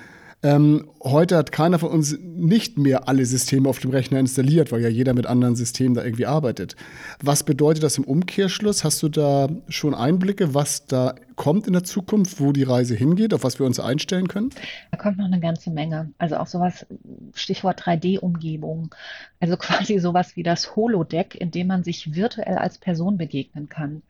Ähm, 0.44 0.90
heute 1.02 1.38
hat 1.38 1.54
keiner 1.54 1.80
von 1.80 1.90
uns 1.90 2.18
nicht 2.20 2.78
mehr 2.78 3.08
alle 3.08 3.26
Systeme 3.26 3.70
auf 3.70 3.80
dem 3.80 3.92
Rechner 3.92 4.20
installiert, 4.20 4.74
weil 4.74 4.82
ja 4.82 4.90
jeder 4.90 5.14
mit 5.14 5.26
anderen 5.26 5.56
Systemen 5.56 5.94
da 5.94 6.04
irgendwie 6.04 6.26
arbeitet. 6.26 6.76
Was 7.22 7.44
bedeutet 7.44 7.82
das 7.82 7.98
im 7.98 8.04
Umkehrschluss? 8.04 8.84
Hast 8.84 9.02
du 9.04 9.08
da 9.08 9.48
schon 9.70 9.96
Einblicke, 9.96 10.54
was 10.54 10.86
da 10.86 11.16
kommt 11.38 11.66
in 11.66 11.74
der 11.74 11.86
Zukunft, 11.86 12.42
wo 12.42 12.52
die 12.52 12.64
Reise 12.64 12.94
hingeht, 12.94 13.34
auf 13.34 13.46
was 13.46 13.58
wir 13.58 13.66
uns 13.66 13.80
einstellen 13.80 14.28
können? 14.28 14.50
Da 14.92 14.98
kommt 14.98 15.18
noch 15.18 15.26
eine 15.26 15.40
ganze 15.40 15.72
Menge. 15.72 16.12
Also 16.18 16.36
auch 16.36 16.48
sowas, 16.48 16.86
Stichwort 17.34 17.82
3D-Umgebung. 17.82 18.94
Also 19.40 19.56
quasi 19.56 19.98
sowas 20.00 20.36
wie 20.36 20.44
das 20.44 20.76
Holodeck, 20.76 21.36
in 21.36 21.52
dem 21.52 21.68
man 21.68 21.86
sich 21.86 22.16
virtuell 22.16 22.58
als 22.58 22.80
Person 22.80 23.18
begegnen 23.18 23.70
kann. 23.70 24.02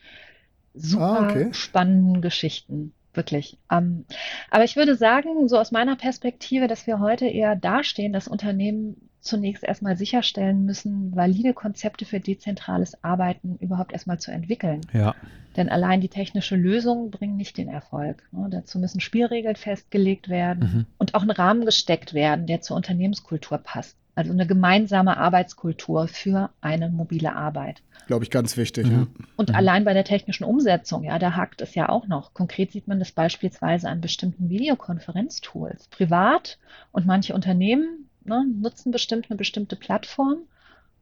Super 0.73 1.03
ah, 1.03 1.29
okay. 1.29 1.49
spannenden 1.51 2.23
Geschichten 2.23 2.91
wirklich. 3.15 3.57
Ähm, 3.71 4.05
aber 4.49 4.63
ich 4.63 4.75
würde 4.75 4.95
sagen, 4.95 5.47
so 5.47 5.57
aus 5.57 5.71
meiner 5.71 5.95
Perspektive, 5.95 6.67
dass 6.67 6.87
wir 6.87 6.99
heute 6.99 7.25
eher 7.25 7.55
dastehen, 7.55 8.13
dass 8.13 8.27
Unternehmen 8.27 9.09
zunächst 9.23 9.63
erstmal 9.63 9.95
sicherstellen 9.95 10.65
müssen, 10.65 11.15
valide 11.15 11.53
Konzepte 11.53 12.05
für 12.05 12.19
dezentrales 12.19 13.03
Arbeiten 13.03 13.57
überhaupt 13.61 13.93
erstmal 13.93 14.19
zu 14.19 14.31
entwickeln. 14.31 14.81
Ja. 14.91 15.15
Denn 15.55 15.69
allein 15.69 16.01
die 16.01 16.09
technische 16.09 16.55
Lösung 16.55 17.09
bringt 17.09 17.37
nicht 17.37 17.57
den 17.57 17.69
Erfolg. 17.69 18.27
Ne? 18.31 18.47
Dazu 18.51 18.79
müssen 18.79 18.99
Spielregeln 18.99 19.55
festgelegt 19.55 20.27
werden 20.27 20.59
mhm. 20.59 20.85
und 20.97 21.15
auch 21.15 21.23
ein 21.23 21.31
Rahmen 21.31 21.65
gesteckt 21.65 22.13
werden, 22.13 22.47
der 22.47 22.61
zur 22.61 22.75
Unternehmenskultur 22.75 23.59
passt. 23.59 23.95
Also 24.15 24.31
eine 24.31 24.45
gemeinsame 24.45 25.17
Arbeitskultur 25.17 26.07
für 26.07 26.51
eine 26.61 26.89
mobile 26.89 27.35
Arbeit. 27.35 27.81
Glaube 28.05 28.23
ich, 28.23 28.31
ganz 28.31 28.57
wichtig. 28.57 28.85
Mhm. 28.85 28.91
Ja. 28.91 29.25
Und 29.37 29.49
mhm. 29.49 29.55
allein 29.55 29.85
bei 29.85 29.93
der 29.93 30.03
technischen 30.03 30.43
Umsetzung, 30.43 31.03
ja, 31.03 31.17
da 31.17 31.35
hakt 31.35 31.61
es 31.61 31.73
ja 31.73 31.89
auch 31.89 32.07
noch. 32.07 32.33
Konkret 32.33 32.71
sieht 32.71 32.87
man 32.87 32.99
das 32.99 33.11
beispielsweise 33.11 33.89
an 33.89 34.01
bestimmten 34.01 34.49
Videokonferenztools. 34.49 35.87
Privat 35.87 36.59
und 36.91 37.05
manche 37.05 37.33
Unternehmen 37.33 38.09
ne, 38.23 38.45
nutzen 38.59 38.91
bestimmt 38.91 39.27
eine 39.29 39.37
bestimmte 39.37 39.75
Plattform. 39.75 40.43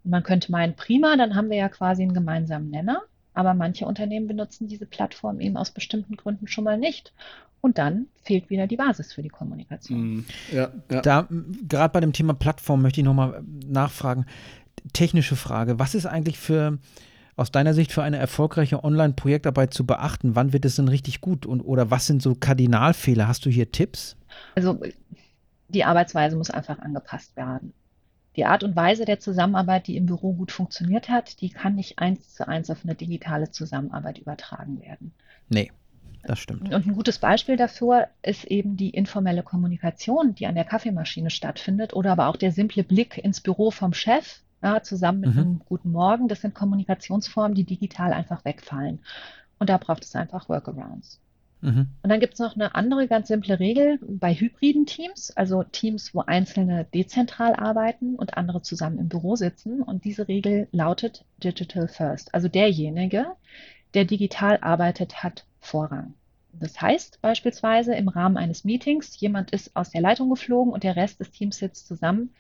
Und 0.04 0.12
man 0.12 0.24
könnte 0.24 0.52
meinen, 0.52 0.76
prima, 0.76 1.16
dann 1.18 1.36
haben 1.36 1.50
wir 1.50 1.58
ja 1.58 1.70
quasi 1.70 2.04
einen 2.04 2.14
gemeinsamen 2.14 2.70
Nenner. 2.70 3.02
Aber 3.34 3.54
manche 3.54 3.86
Unternehmen 3.86 4.28
benutzen 4.28 4.68
diese 4.68 4.86
Plattform 4.86 5.40
eben 5.40 5.58
aus 5.58 5.72
bestimmten 5.72 6.18
Gründen 6.18 6.48
schon 6.48 6.66
mal 6.66 6.78
nicht. 6.78 7.14
Und 7.62 7.78
dann 7.78 8.08
fehlt 8.24 8.50
wieder 8.50 8.68
die 8.68 8.76
Basis 8.76 9.14
für 9.14 9.22
die 9.22 9.30
Kommunikation. 9.30 10.18
Mm, 10.18 10.26
ja, 10.52 10.72
ja. 10.92 11.02
Da, 11.02 11.28
gerade 11.68 11.94
bei 11.94 12.00
dem 12.00 12.12
Thema 12.12 12.34
Plattform 12.34 12.82
möchte 12.82 13.02
ich 13.02 13.06
nochmal 13.06 13.44
nachfragen. 13.66 14.26
Technische 14.94 15.36
Frage. 15.36 15.78
Was 15.78 15.94
ist 15.94 16.08
eigentlich 16.08 16.40
für, 16.40 16.80
aus 17.36 17.52
deiner 17.52 17.76
Sicht 17.76 17.92
für 17.92 18.02
eine 18.02 18.18
erfolgreiche 18.18 18.84
Online-Projektarbeit 18.84 19.74
zu 19.76 19.86
beachten? 19.86 20.36
Wann 20.36 20.54
wird 20.54 20.66
es 20.66 20.76
denn 20.76 20.88
richtig 20.88 21.22
gut? 21.22 21.46
Und, 21.46 21.62
oder 21.62 21.92
was 21.92 22.08
sind 22.08 22.24
so 22.24 22.34
Kardinalfehler? 22.34 23.28
Hast 23.28 23.46
du 23.46 23.52
hier 23.52 23.72
Tipps? 23.72 24.18
Also, 24.56 24.80
die 25.70 25.84
Arbeitsweise 25.84 26.36
muss 26.36 26.50
einfach 26.50 26.80
angepasst 26.80 27.36
werden. 27.36 27.74
Die 28.38 28.46
Art 28.46 28.64
und 28.64 28.76
Weise 28.76 29.06
der 29.06 29.20
Zusammenarbeit, 29.20 29.88
die 29.88 29.98
im 29.98 30.06
Büro 30.06 30.34
gut 30.34 30.52
funktioniert 30.52 31.10
hat, 31.10 31.42
die 31.42 31.50
kann 31.50 31.76
nicht 31.76 32.00
eins 32.00 32.34
zu 32.34 32.48
eins 32.48 32.70
auf 32.70 32.80
eine 32.84 32.96
digitale 32.96 33.52
Zusammenarbeit 33.52 34.20
übertragen 34.20 34.82
werden. 34.82 35.14
Nee. 35.50 35.72
Das 36.24 36.40
stimmt. 36.40 36.74
Und 36.74 36.88
ein 36.88 36.94
gutes 36.94 37.20
Beispiel 37.20 37.58
dafür 37.58 38.08
ist 38.22 38.46
eben 38.46 38.78
die 38.78 38.92
informelle 38.92 39.44
Kommunikation, 39.44 40.36
die 40.36 40.46
an 40.46 40.56
der 40.56 40.66
Kaffeemaschine 40.66 41.30
stattfindet 41.30 41.94
oder 41.94 42.12
aber 42.12 42.28
auch 42.28 42.36
der 42.36 42.52
simple 42.52 42.84
Blick 42.84 43.18
ins 43.18 43.42
Büro 43.42 43.72
vom 43.72 43.94
Chef, 43.94 44.42
ja, 44.62 44.84
zusammen 44.84 45.22
mit 45.22 45.34
mhm. 45.34 45.40
einem 45.40 45.62
guten 45.66 45.92
Morgen. 45.92 46.28
Das 46.28 46.42
sind 46.42 46.54
Kommunikationsformen, 46.54 47.56
die 47.56 47.64
digital 47.64 48.14
einfach 48.14 48.46
wegfallen. 48.46 49.00
Und 49.58 49.70
da 49.70 49.78
braucht 49.78 50.04
es 50.04 50.16
einfach 50.16 50.50
Workarounds. 50.50 51.20
Mhm. 51.62 51.88
Und 52.02 52.10
dann 52.10 52.20
gibt 52.20 52.34
es 52.34 52.40
noch 52.40 52.56
eine 52.56 52.76
andere 52.76 53.08
ganz 53.08 53.28
simple 53.28 53.60
Regel 53.60 54.00
bei 54.02 54.34
hybriden 54.34 54.86
Teams, 54.86 55.32
also 55.36 55.64
Teams, 55.64 56.14
wo 56.14 56.22
Einzelne 56.22 56.86
dezentral 56.94 57.56
arbeiten 57.56 58.16
und 58.16 58.38
andere 58.38 58.62
zusammen 58.62 59.00
im 59.00 59.10
Büro 59.10 59.36
sitzen. 59.36 59.82
Und 59.82 60.04
diese 60.04 60.28
Regel 60.28 60.68
lautet 60.72 61.24
Digital 61.44 61.88
First. 61.88 62.34
Also 62.34 62.48
derjenige, 62.48 63.28
der 63.94 64.06
digital 64.06 64.60
arbeitet, 64.62 65.24
hat 65.24 65.46
Vorrang. 65.62 66.16
Das 66.54 66.82
heißt 66.82 67.22
beispielsweise 67.22 67.96
im 67.96 68.10
Rahmen 68.10 68.38
eines 68.38 68.66
Meetings, 68.66 69.18
jemand 69.20 69.52
ist 69.52 69.76
aus 69.76 69.92
der 69.92 70.02
Leitung 70.02 70.30
geflogen 70.30 70.74
und 70.74 70.84
der 70.84 70.96
Rest 70.96 71.20
des 71.20 71.32
Teams 71.32 71.58
sitzt 71.58 71.88
zusammen, 71.88 72.32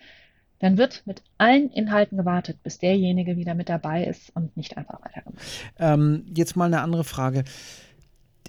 dann 0.59 0.77
wird 0.77 1.03
mit 1.05 1.23
allen 1.37 1.71
Inhalten 1.71 2.17
gewartet, 2.17 2.61
bis 2.61 2.77
derjenige 2.77 3.37
wieder 3.37 3.55
mit 3.55 3.69
dabei 3.69 4.05
ist 4.05 4.35
und 4.35 4.55
nicht 4.57 4.77
einfach 4.77 5.01
weitergemacht. 5.01 5.41
Ähm, 5.79 6.25
jetzt 6.35 6.55
mal 6.55 6.65
eine 6.65 6.81
andere 6.81 7.03
Frage. 7.03 7.45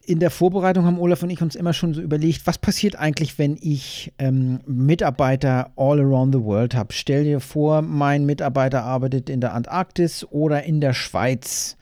In 0.04 0.18
der 0.18 0.30
Vorbereitung 0.30 0.84
haben 0.84 0.98
Olaf 0.98 1.22
und 1.22 1.30
ich 1.30 1.40
uns 1.40 1.54
immer 1.54 1.72
schon 1.72 1.94
so 1.94 2.02
überlegt, 2.02 2.46
was 2.46 2.58
passiert 2.58 2.96
eigentlich, 2.96 3.38
wenn 3.38 3.56
ich 3.60 4.12
ähm, 4.18 4.60
Mitarbeiter 4.66 5.70
all 5.76 6.00
around 6.00 6.34
the 6.34 6.42
world 6.42 6.74
habe. 6.74 6.92
Stell 6.92 7.22
dir 7.22 7.38
vor, 7.38 7.82
mein 7.82 8.26
Mitarbeiter 8.26 8.82
arbeitet 8.82 9.30
in 9.30 9.40
der 9.40 9.54
Antarktis 9.54 10.24
oder 10.24 10.64
in 10.64 10.80
der 10.80 10.92
Schweiz 10.92 11.76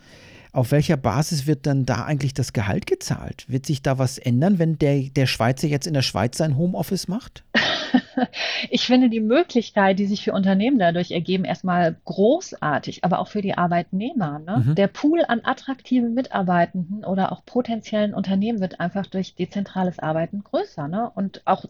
auf 0.52 0.72
welcher 0.72 0.96
Basis 0.96 1.46
wird 1.46 1.66
dann 1.66 1.86
da 1.86 2.04
eigentlich 2.04 2.34
das 2.34 2.52
Gehalt 2.52 2.86
gezahlt? 2.86 3.44
Wird 3.48 3.66
sich 3.66 3.82
da 3.82 3.98
was 3.98 4.18
ändern, 4.18 4.58
wenn 4.58 4.78
der, 4.78 5.02
der 5.02 5.26
Schweizer 5.26 5.68
jetzt 5.68 5.86
in 5.86 5.94
der 5.94 6.02
Schweiz 6.02 6.38
sein 6.38 6.56
Homeoffice 6.56 7.08
macht? 7.08 7.44
ich 8.70 8.86
finde 8.86 9.08
die 9.10 9.20
Möglichkeit, 9.20 9.98
die 9.98 10.06
sich 10.06 10.24
für 10.24 10.32
Unternehmen 10.32 10.78
dadurch 10.78 11.10
ergeben, 11.10 11.44
erstmal 11.44 11.96
großartig, 12.04 13.04
aber 13.04 13.20
auch 13.20 13.28
für 13.28 13.42
die 13.42 13.56
Arbeitnehmer. 13.56 14.38
Ne? 14.40 14.64
Mhm. 14.66 14.74
Der 14.74 14.88
Pool 14.88 15.24
an 15.26 15.40
attraktiven 15.44 16.14
Mitarbeitenden 16.14 17.04
oder 17.04 17.32
auch 17.32 17.44
potenziellen 17.44 18.14
Unternehmen 18.14 18.60
wird 18.60 18.80
einfach 18.80 19.06
durch 19.06 19.34
dezentrales 19.34 19.98
Arbeiten 19.98 20.42
größer. 20.44 20.88
Ne? 20.88 21.10
Und 21.14 21.42
auch 21.44 21.64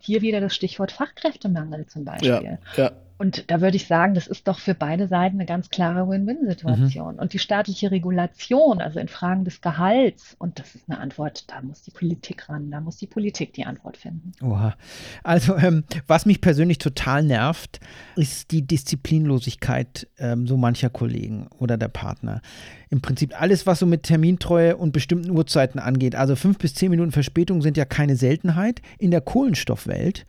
hier 0.00 0.22
wieder 0.22 0.40
das 0.40 0.54
Stichwort 0.54 0.92
Fachkräftemangel 0.92 1.86
zum 1.86 2.04
Beispiel. 2.04 2.58
Ja, 2.76 2.84
ja. 2.84 2.90
Und 3.16 3.50
da 3.50 3.60
würde 3.60 3.76
ich 3.76 3.86
sagen, 3.86 4.14
das 4.14 4.26
ist 4.26 4.48
doch 4.48 4.58
für 4.58 4.74
beide 4.74 5.06
Seiten 5.06 5.36
eine 5.36 5.46
ganz 5.46 5.70
klare 5.70 6.08
Win-Win-Situation. 6.08 7.14
Mhm. 7.14 7.20
Und 7.20 7.32
die 7.32 7.38
staatliche 7.38 7.90
Regulation, 7.92 8.80
also 8.80 8.98
in 8.98 9.06
Fragen 9.06 9.44
des 9.44 9.60
Gehalts, 9.60 10.34
und 10.38 10.58
das 10.58 10.74
ist 10.74 10.84
eine 10.88 10.98
Antwort, 10.98 11.48
da 11.50 11.62
muss 11.62 11.82
die 11.82 11.92
Politik 11.92 12.48
ran, 12.48 12.72
da 12.72 12.80
muss 12.80 12.96
die 12.96 13.06
Politik 13.06 13.52
die 13.52 13.66
Antwort 13.66 13.96
finden. 13.96 14.32
Oha. 14.42 14.74
Also, 15.22 15.56
ähm, 15.56 15.84
was 16.08 16.26
mich 16.26 16.40
persönlich 16.40 16.78
total 16.78 17.22
nervt, 17.22 17.78
ist 18.16 18.50
die 18.50 18.62
Disziplinlosigkeit 18.62 20.08
ähm, 20.18 20.48
so 20.48 20.56
mancher 20.56 20.90
Kollegen 20.90 21.46
oder 21.58 21.76
der 21.76 21.88
Partner. 21.88 22.42
Im 22.90 23.00
Prinzip 23.00 23.40
alles, 23.40 23.66
was 23.66 23.78
so 23.78 23.86
mit 23.86 24.04
Termintreue 24.04 24.76
und 24.76 24.92
bestimmten 24.92 25.30
Uhrzeiten 25.30 25.78
angeht. 25.78 26.14
Also 26.16 26.36
fünf 26.36 26.58
bis 26.58 26.74
zehn 26.74 26.90
Minuten 26.90 27.12
Verspätung 27.12 27.62
sind 27.62 27.76
ja 27.76 27.84
keine 27.84 28.16
Seltenheit. 28.16 28.82
In 28.98 29.10
der 29.10 29.20
Kohlenstoffwelt 29.20 30.26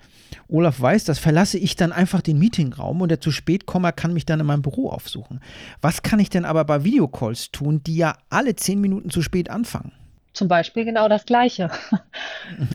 Olaf 0.47 0.79
weiß, 0.79 1.05
das 1.05 1.19
verlasse 1.19 1.57
ich 1.57 1.75
dann 1.75 1.91
einfach 1.91 2.21
den 2.21 2.37
Meetingraum 2.75 3.01
und 3.01 3.09
der 3.09 3.21
zu 3.21 3.31
spät 3.31 3.65
komme 3.65 3.91
kann 3.93 4.13
mich 4.13 4.25
dann 4.25 4.39
in 4.39 4.45
meinem 4.45 4.61
Büro 4.61 4.89
aufsuchen. 4.89 5.41
Was 5.81 6.03
kann 6.03 6.19
ich 6.19 6.29
denn 6.29 6.45
aber 6.45 6.65
bei 6.65 6.83
Videocalls 6.83 7.51
tun, 7.51 7.81
die 7.83 7.97
ja 7.97 8.17
alle 8.29 8.55
zehn 8.55 8.81
Minuten 8.81 9.09
zu 9.09 9.21
spät 9.21 9.49
anfangen? 9.49 9.91
Zum 10.33 10.49
Beispiel 10.49 10.83
genau 10.83 11.07
das 11.07 11.25
Gleiche. 11.25 11.69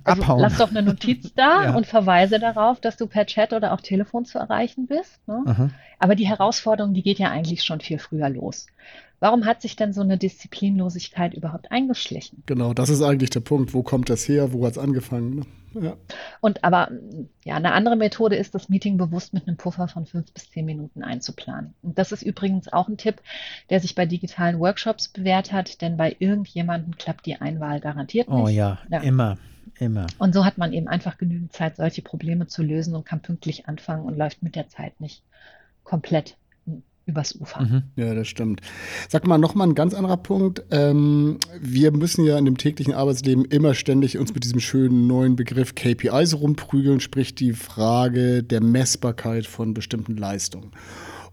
Also 0.03 0.23
Abhauen. 0.23 0.41
Lass 0.41 0.57
doch 0.57 0.71
eine 0.71 0.83
Notiz 0.83 1.33
da 1.35 1.65
ja. 1.65 1.75
und 1.77 1.87
verweise 1.87 2.41
darauf, 2.41 2.81
dass 2.81 2.97
du 2.97 3.07
per 3.07 3.25
Chat 3.27 3.53
oder 3.53 3.73
auch 3.73 3.81
Telefon 3.81 4.25
zu 4.25 4.39
erreichen 4.39 4.89
bist. 4.89 5.21
Ne? 5.29 5.71
Aber 6.01 6.17
die 6.17 6.27
Herausforderung, 6.27 6.93
die 6.93 7.03
geht 7.03 7.21
ja 7.21 7.31
eigentlich 7.31 7.63
schon 7.63 7.81
viel 7.81 8.01
früher 8.01 8.29
los. 8.29 8.67
Warum 9.21 9.45
hat 9.45 9.61
sich 9.61 9.77
denn 9.77 9.93
so 9.93 10.01
eine 10.01 10.17
Disziplinlosigkeit 10.17 11.35
überhaupt 11.35 11.71
eingeschlichen? 11.71 12.43
Genau, 12.47 12.73
das 12.73 12.89
ist 12.89 13.03
eigentlich 13.03 13.31
der 13.31 13.41
Punkt. 13.41 13.75
Wo 13.75 13.83
kommt 13.83 14.09
das 14.09 14.27
her? 14.27 14.53
Wo 14.53 14.65
hat 14.65 14.73
es 14.73 14.79
angefangen? 14.79 15.37
Ne? 15.37 15.47
Ja. 15.75 15.97
Und 16.41 16.65
aber 16.65 16.91
ja, 17.45 17.57
eine 17.57 17.73
andere 17.73 17.97
Methode 17.97 18.37
ist, 18.37 18.55
das 18.55 18.69
Meeting 18.69 18.97
bewusst 18.97 19.35
mit 19.35 19.47
einem 19.47 19.57
Puffer 19.57 19.89
von 19.89 20.07
fünf 20.07 20.33
bis 20.33 20.51
zehn 20.51 20.65
Minuten 20.65 21.05
einzuplanen. 21.05 21.75
Und 21.83 21.99
das 21.99 22.13
ist 22.13 22.23
übrigens 22.23 22.73
auch 22.73 22.89
ein 22.89 22.97
Tipp, 22.97 23.21
der 23.69 23.81
sich 23.81 23.95
bei 23.95 24.07
digitalen 24.07 24.59
Workshops 24.59 25.09
bewährt 25.09 25.53
hat, 25.53 25.81
denn 25.81 25.97
bei 25.97 26.17
irgendjemandem 26.19 26.97
klappt 26.97 27.27
die 27.27 27.37
Einwahl 27.37 27.81
garantiert 27.81 28.29
oh 28.29 28.37
nicht. 28.37 28.45
Oh 28.45 28.49
ja, 28.49 28.79
ja. 28.91 29.01
immer. 29.01 29.39
Immer. 29.79 30.07
Und 30.19 30.35
so 30.35 30.45
hat 30.45 30.59
man 30.59 30.73
eben 30.73 30.89
einfach 30.89 31.17
genügend 31.17 31.53
Zeit, 31.53 31.77
solche 31.77 32.03
Probleme 32.03 32.47
zu 32.47 32.63
lösen 32.63 32.95
und 32.95 33.07
kann 33.07 33.21
pünktlich 33.21 33.67
anfangen 33.67 34.05
und 34.05 34.17
läuft 34.17 34.43
mit 34.43 34.55
der 34.55 34.69
Zeit 34.69 35.01
nicht 35.01 35.23
komplett 35.85 36.37
übers 37.11 37.39
Ufer. 37.39 37.63
Mhm. 37.63 37.83
Ja, 37.97 38.15
das 38.15 38.29
stimmt. 38.29 38.61
Sag 39.09 39.27
mal, 39.27 39.39
nochmal 39.39 39.69
ein 39.69 39.75
ganz 39.75 39.95
anderer 39.95 40.17
Punkt. 40.17 40.63
Ähm, 40.71 41.39
wir 41.61 41.93
müssen 41.93 42.25
ja 42.25 42.39
in 42.39 42.45
dem 42.45 42.57
täglichen 42.57 42.95
Arbeitsleben 42.95 43.45
immer 43.45 43.75
ständig 43.75 44.19
uns 44.19 44.33
mit 44.35 44.45
diesem 44.45 44.61
schönen 44.61 45.07
neuen 45.07 45.37
Begriff 45.37 45.75
KPIs 45.75 46.35
rumprügeln, 46.35 47.01
sprich 47.01 47.35
die 47.35 47.53
Frage 47.53 48.43
der 48.43 48.63
Messbarkeit 48.63 49.47
von 49.47 49.75
bestimmten 49.75 50.17
Leistungen. 50.17 50.71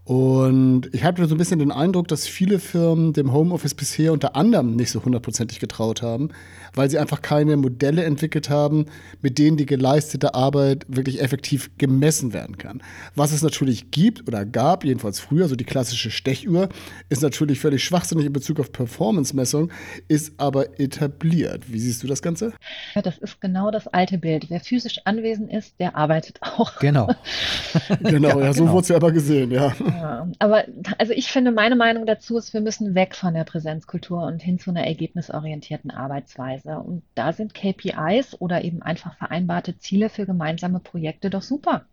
Und 0.08 0.88
ich 0.94 1.04
hatte 1.04 1.26
so 1.26 1.34
ein 1.34 1.38
bisschen 1.38 1.58
den 1.58 1.70
Eindruck, 1.70 2.08
dass 2.08 2.26
viele 2.26 2.60
Firmen 2.60 3.12
dem 3.12 3.30
Homeoffice 3.30 3.74
bisher 3.74 4.14
unter 4.14 4.36
anderem 4.36 4.74
nicht 4.74 4.90
so 4.90 5.04
hundertprozentig 5.04 5.60
getraut 5.60 6.00
haben, 6.00 6.30
weil 6.72 6.88
sie 6.88 6.98
einfach 6.98 7.20
keine 7.20 7.58
Modelle 7.58 8.04
entwickelt 8.04 8.48
haben, 8.48 8.86
mit 9.20 9.36
denen 9.36 9.58
die 9.58 9.66
geleistete 9.66 10.34
Arbeit 10.34 10.86
wirklich 10.88 11.20
effektiv 11.20 11.70
gemessen 11.76 12.32
werden 12.32 12.56
kann. 12.56 12.82
Was 13.16 13.32
es 13.32 13.42
natürlich 13.42 13.90
gibt 13.90 14.26
oder 14.26 14.46
gab, 14.46 14.82
jedenfalls 14.82 15.20
früher, 15.20 15.46
so 15.46 15.56
die 15.56 15.64
klassische 15.64 16.10
Stechuhr, 16.10 16.70
ist 17.10 17.20
natürlich 17.20 17.60
völlig 17.60 17.84
schwachsinnig 17.84 18.24
in 18.24 18.32
Bezug 18.32 18.60
auf 18.60 18.72
Performance-Messung, 18.72 19.70
ist 20.08 20.32
aber 20.38 20.80
etabliert. 20.80 21.70
Wie 21.70 21.80
siehst 21.80 22.02
du 22.02 22.06
das 22.06 22.22
Ganze? 22.22 22.54
Ja, 22.94 23.02
das 23.02 23.18
ist 23.18 23.42
genau 23.42 23.70
das 23.70 23.86
alte 23.88 24.16
Bild. 24.16 24.46
Wer 24.48 24.60
physisch 24.60 25.02
anwesend 25.04 25.52
ist, 25.52 25.74
der 25.78 25.96
arbeitet 25.96 26.38
auch. 26.40 26.78
Genau. 26.78 27.14
genau, 28.00 28.38
ja, 28.38 28.46
ja 28.46 28.54
so 28.54 28.62
genau. 28.62 28.72
wurde 28.72 28.82
es 28.84 28.88
ja 28.88 28.96
aber 28.96 29.12
gesehen, 29.12 29.50
ja. 29.50 29.74
Ja. 30.00 30.28
Aber 30.38 30.64
also 30.98 31.12
ich 31.12 31.28
finde, 31.28 31.50
meine 31.50 31.76
Meinung 31.76 32.06
dazu 32.06 32.36
ist, 32.36 32.52
wir 32.52 32.60
müssen 32.60 32.94
weg 32.94 33.14
von 33.14 33.34
der 33.34 33.44
Präsenzkultur 33.44 34.22
und 34.22 34.40
hin 34.42 34.58
zu 34.58 34.70
einer 34.70 34.86
ergebnisorientierten 34.86 35.90
Arbeitsweise. 35.90 36.78
Und 36.78 37.02
da 37.14 37.32
sind 37.32 37.54
KPIs 37.54 38.40
oder 38.40 38.64
eben 38.64 38.82
einfach 38.82 39.16
vereinbarte 39.16 39.78
Ziele 39.78 40.08
für 40.08 40.26
gemeinsame 40.26 40.80
Projekte 40.80 41.30
doch 41.30 41.42
super. 41.42 41.86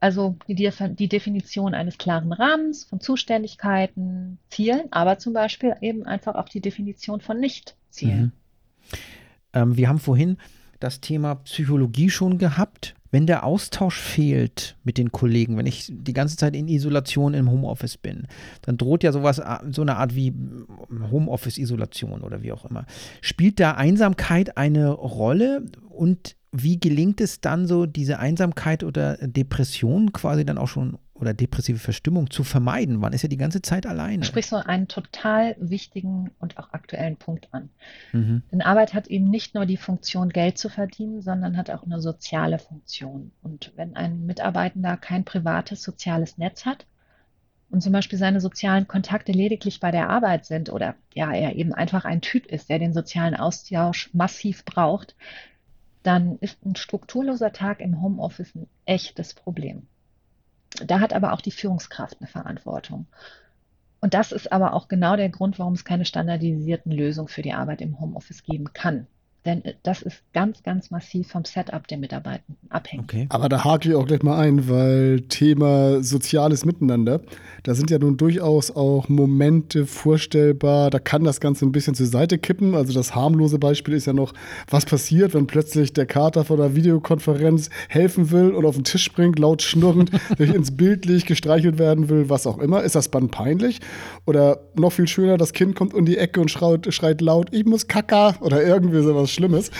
Also 0.00 0.36
die, 0.48 0.68
die, 0.98 1.08
Definition 1.08 1.74
eines 1.74 1.96
klaren 1.96 2.32
Rahmens 2.32 2.84
von 2.84 3.00
Zuständigkeiten, 3.00 4.38
Zielen, 4.48 4.88
aber 4.90 5.18
zum 5.18 5.32
Beispiel 5.32 5.76
eben 5.80 6.06
einfach 6.06 6.34
auch 6.34 6.48
die 6.48 6.60
Definition 6.60 7.20
von 7.20 7.38
Nicht-Zielen. 7.38 8.20
Mhm. 8.20 8.32
Ähm, 9.52 9.76
wir 9.76 9.88
haben 9.88 10.00
vorhin 10.00 10.38
das 10.82 11.00
Thema 11.00 11.36
Psychologie 11.36 12.10
schon 12.10 12.38
gehabt. 12.38 12.94
Wenn 13.10 13.26
der 13.26 13.44
Austausch 13.44 14.00
fehlt 14.00 14.76
mit 14.84 14.96
den 14.96 15.12
Kollegen, 15.12 15.58
wenn 15.58 15.66
ich 15.66 15.92
die 15.94 16.14
ganze 16.14 16.38
Zeit 16.38 16.56
in 16.56 16.66
Isolation 16.66 17.34
im 17.34 17.50
Homeoffice 17.50 17.98
bin, 17.98 18.26
dann 18.62 18.78
droht 18.78 19.04
ja 19.04 19.12
sowas, 19.12 19.40
so 19.70 19.82
eine 19.82 19.96
Art 19.96 20.14
wie 20.14 20.32
Homeoffice-Isolation 21.10 22.22
oder 22.22 22.42
wie 22.42 22.52
auch 22.52 22.64
immer. 22.64 22.86
Spielt 23.20 23.60
da 23.60 23.72
Einsamkeit 23.72 24.56
eine 24.56 24.88
Rolle 24.88 25.66
und 25.90 26.36
wie 26.52 26.80
gelingt 26.80 27.20
es 27.20 27.42
dann 27.42 27.66
so, 27.66 27.84
diese 27.84 28.18
Einsamkeit 28.18 28.82
oder 28.82 29.16
Depression 29.16 30.12
quasi 30.12 30.46
dann 30.46 30.56
auch 30.56 30.68
schon 30.68 30.96
oder 31.22 31.32
depressive 31.32 31.78
Verstimmung 31.78 32.30
zu 32.30 32.42
vermeiden? 32.42 32.96
Man 32.96 33.12
ist 33.12 33.22
ja 33.22 33.28
die 33.28 33.36
ganze 33.36 33.62
Zeit 33.62 33.86
alleine. 33.86 34.18
Du 34.18 34.26
sprichst 34.26 34.50
so 34.50 34.56
einen 34.56 34.88
total 34.88 35.56
wichtigen 35.60 36.32
und 36.40 36.58
auch 36.58 36.72
aktuellen 36.72 37.16
Punkt 37.16 37.48
an. 37.52 37.70
Mhm. 38.12 38.42
Denn 38.50 38.60
Arbeit 38.60 38.92
hat 38.92 39.06
eben 39.06 39.30
nicht 39.30 39.54
nur 39.54 39.64
die 39.64 39.76
Funktion, 39.76 40.30
Geld 40.30 40.58
zu 40.58 40.68
verdienen, 40.68 41.22
sondern 41.22 41.56
hat 41.56 41.70
auch 41.70 41.84
eine 41.84 42.00
soziale 42.00 42.58
Funktion. 42.58 43.30
Und 43.40 43.72
wenn 43.76 43.94
ein 43.94 44.26
Mitarbeitender 44.26 44.96
kein 44.96 45.24
privates 45.24 45.82
soziales 45.82 46.36
Netz 46.38 46.66
hat, 46.66 46.86
und 47.70 47.82
zum 47.82 47.92
Beispiel 47.92 48.18
seine 48.18 48.40
sozialen 48.40 48.86
Kontakte 48.86 49.32
lediglich 49.32 49.80
bei 49.80 49.90
der 49.90 50.10
Arbeit 50.10 50.44
sind 50.44 50.70
oder 50.70 50.94
ja, 51.14 51.32
er 51.32 51.56
eben 51.56 51.72
einfach 51.72 52.04
ein 52.04 52.20
Typ 52.20 52.44
ist, 52.44 52.68
der 52.68 52.78
den 52.78 52.92
sozialen 52.92 53.34
Austausch 53.34 54.10
massiv 54.12 54.66
braucht, 54.66 55.16
dann 56.02 56.36
ist 56.40 56.62
ein 56.66 56.76
strukturloser 56.76 57.52
Tag 57.52 57.80
im 57.80 58.02
Homeoffice 58.02 58.54
ein 58.54 58.66
echtes 58.84 59.32
Problem. 59.32 59.86
Da 60.86 61.00
hat 61.00 61.12
aber 61.12 61.32
auch 61.32 61.40
die 61.40 61.50
Führungskraft 61.50 62.16
eine 62.20 62.28
Verantwortung. 62.28 63.06
Und 64.00 64.14
das 64.14 64.32
ist 64.32 64.50
aber 64.52 64.74
auch 64.74 64.88
genau 64.88 65.16
der 65.16 65.28
Grund, 65.28 65.58
warum 65.58 65.74
es 65.74 65.84
keine 65.84 66.04
standardisierten 66.04 66.90
Lösungen 66.90 67.28
für 67.28 67.42
die 67.42 67.52
Arbeit 67.52 67.80
im 67.80 68.00
Homeoffice 68.00 68.42
geben 68.42 68.72
kann. 68.72 69.06
Denn 69.44 69.64
äh, 69.64 69.74
das 69.82 70.02
ist 70.02 70.22
ganz, 70.32 70.62
ganz 70.62 70.90
massiv 70.90 71.28
vom 71.28 71.44
Setup 71.44 71.86
der 71.88 71.98
Mitarbeitenden 71.98 72.56
abhängig. 72.70 73.04
Okay. 73.04 73.26
Aber 73.30 73.48
da 73.48 73.64
hake 73.64 73.88
ich 73.88 73.94
auch 73.94 74.06
gleich 74.06 74.22
mal 74.22 74.38
ein, 74.38 74.68
weil 74.68 75.22
Thema 75.22 76.02
soziales 76.02 76.64
Miteinander, 76.64 77.20
da 77.64 77.74
sind 77.74 77.90
ja 77.90 77.98
nun 77.98 78.16
durchaus 78.16 78.70
auch 78.70 79.08
Momente 79.08 79.86
vorstellbar, 79.86 80.90
da 80.90 80.98
kann 80.98 81.24
das 81.24 81.40
Ganze 81.40 81.66
ein 81.66 81.72
bisschen 81.72 81.94
zur 81.94 82.06
Seite 82.06 82.38
kippen. 82.38 82.74
Also 82.74 82.92
das 82.92 83.14
harmlose 83.14 83.58
Beispiel 83.58 83.94
ist 83.94 84.06
ja 84.06 84.12
noch, 84.12 84.32
was 84.70 84.84
passiert, 84.84 85.34
wenn 85.34 85.46
plötzlich 85.46 85.92
der 85.92 86.06
Kater 86.06 86.44
vor 86.44 86.56
der 86.56 86.76
Videokonferenz 86.76 87.70
helfen 87.88 88.30
will 88.30 88.52
und 88.52 88.64
auf 88.64 88.76
den 88.76 88.84
Tisch 88.84 89.02
springt, 89.02 89.38
laut 89.38 89.62
schnurrend, 89.62 90.10
sich 90.38 90.54
ins 90.54 90.76
Bildlicht 90.76 91.26
gestreichelt 91.26 91.78
werden 91.78 92.08
will, 92.08 92.28
was 92.28 92.46
auch 92.46 92.58
immer. 92.58 92.82
Ist 92.82 92.94
das 92.94 93.10
dann 93.10 93.28
peinlich? 93.28 93.80
Oder 94.24 94.60
noch 94.74 94.92
viel 94.92 95.08
schöner, 95.08 95.36
das 95.36 95.52
Kind 95.52 95.74
kommt 95.74 95.94
um 95.94 96.06
die 96.06 96.18
Ecke 96.18 96.40
und 96.40 96.50
schreit, 96.50 96.92
schreit 96.94 97.20
laut, 97.20 97.48
ich 97.52 97.64
muss 97.64 97.88
Kaka 97.88 98.36
oder 98.40 98.62
irgendwie 98.64 99.02
sowas 99.02 99.31
Schlimmes. 99.32 99.70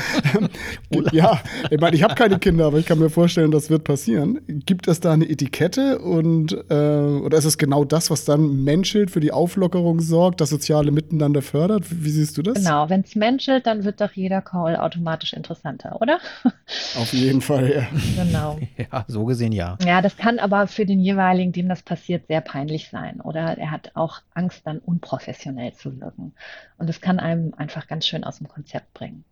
ja, 1.12 1.40
ich 1.70 1.80
meine, 1.80 1.96
ich 1.96 2.02
habe 2.02 2.14
keine 2.14 2.38
Kinder, 2.38 2.66
aber 2.66 2.78
ich 2.78 2.86
kann 2.86 2.98
mir 2.98 3.10
vorstellen, 3.10 3.50
das 3.50 3.70
wird 3.70 3.84
passieren. 3.84 4.40
Gibt 4.46 4.88
es 4.88 5.00
da 5.00 5.12
eine 5.12 5.28
Etikette 5.28 5.98
und 5.98 6.52
äh, 6.70 6.74
oder 6.74 7.38
ist 7.38 7.44
es 7.44 7.58
genau 7.58 7.84
das, 7.84 8.10
was 8.10 8.24
dann 8.24 8.64
menschelt, 8.64 9.10
für 9.10 9.20
die 9.20 9.32
Auflockerung 9.32 10.00
sorgt, 10.00 10.40
das 10.40 10.50
soziale 10.50 10.90
Miteinander 10.90 11.42
fördert? 11.42 11.84
Wie 11.90 12.10
siehst 12.10 12.36
du 12.38 12.42
das? 12.42 12.54
Genau, 12.54 12.88
wenn 12.88 13.02
es 13.02 13.14
menschelt, 13.14 13.66
dann 13.66 13.84
wird 13.84 14.00
doch 14.00 14.12
jeder 14.12 14.42
Call 14.42 14.76
automatisch 14.76 15.32
interessanter, 15.32 16.00
oder? 16.00 16.18
Auf 16.98 17.12
jeden 17.12 17.40
Fall, 17.40 17.70
ja. 17.70 18.24
Genau. 18.24 18.58
Ja, 18.92 19.04
so 19.06 19.24
gesehen 19.24 19.52
ja. 19.52 19.76
Ja, 19.84 20.02
das 20.02 20.16
kann 20.16 20.38
aber 20.38 20.66
für 20.66 20.86
den 20.86 20.98
jeweiligen, 20.98 21.52
dem 21.52 21.68
das 21.68 21.82
passiert, 21.82 22.26
sehr 22.26 22.40
peinlich 22.40 22.88
sein. 22.90 23.20
Oder 23.20 23.58
er 23.58 23.70
hat 23.70 23.92
auch 23.94 24.20
Angst, 24.34 24.62
dann 24.64 24.78
unprofessionell 24.78 25.72
zu 25.74 26.00
wirken. 26.00 26.32
Und 26.78 26.88
das 26.88 27.00
kann 27.00 27.20
einem 27.20 27.54
einfach 27.56 27.86
ganz 27.86 28.06
schön 28.06 28.24
aus 28.24 28.38
dem 28.38 28.48
Konzept 28.48 28.92
bringen. 28.94 29.24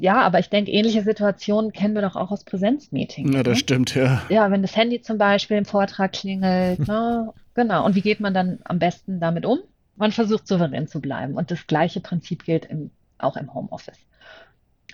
Ja, 0.00 0.22
aber 0.22 0.38
ich 0.38 0.48
denke, 0.48 0.70
ähnliche 0.70 1.02
Situationen 1.02 1.72
kennen 1.72 1.94
wir 1.94 2.00
doch 2.00 2.16
auch 2.16 2.30
aus 2.30 2.44
Präsenzmeetings. 2.44 3.34
Ja, 3.34 3.42
das 3.42 3.54
ne? 3.54 3.58
stimmt, 3.58 3.94
ja. 3.94 4.22
Ja, 4.30 4.50
wenn 4.50 4.62
das 4.62 4.74
Handy 4.74 5.02
zum 5.02 5.18
Beispiel 5.18 5.58
im 5.58 5.66
Vortrag 5.66 6.12
klingelt, 6.12 6.78
ne? 6.88 7.32
genau. 7.54 7.84
Und 7.84 7.94
wie 7.94 8.00
geht 8.00 8.20
man 8.20 8.32
dann 8.32 8.60
am 8.64 8.78
besten 8.78 9.20
damit 9.20 9.44
um? 9.44 9.58
Man 9.96 10.12
versucht 10.12 10.48
souverän 10.48 10.88
zu 10.88 11.00
bleiben. 11.00 11.34
Und 11.34 11.50
das 11.50 11.66
gleiche 11.66 12.00
Prinzip 12.00 12.44
gilt 12.44 12.64
im, 12.64 12.90
auch 13.18 13.36
im 13.36 13.52
Homeoffice. 13.52 13.98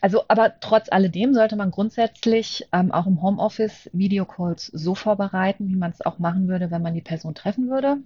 Also, 0.01 0.25
aber 0.29 0.55
trotz 0.61 0.91
alledem 0.91 1.35
sollte 1.35 1.57
man 1.57 1.71
grundsätzlich 1.71 2.67
ähm, 2.73 2.91
auch 2.91 3.07
im 3.07 3.23
Homeoffice 3.23 3.89
Videocalls 3.93 4.67
so 4.67 4.95
vorbereiten, 4.95 5.69
wie 5.69 5.77
man 5.77 5.93
es 5.93 6.05
auch 6.05 6.19
machen 6.19 6.49
würde, 6.49 6.71
wenn 6.71 6.83
man 6.83 6.95
die 6.95 7.01
Person 7.01 7.35
treffen 7.35 7.71
würde. 7.71 7.99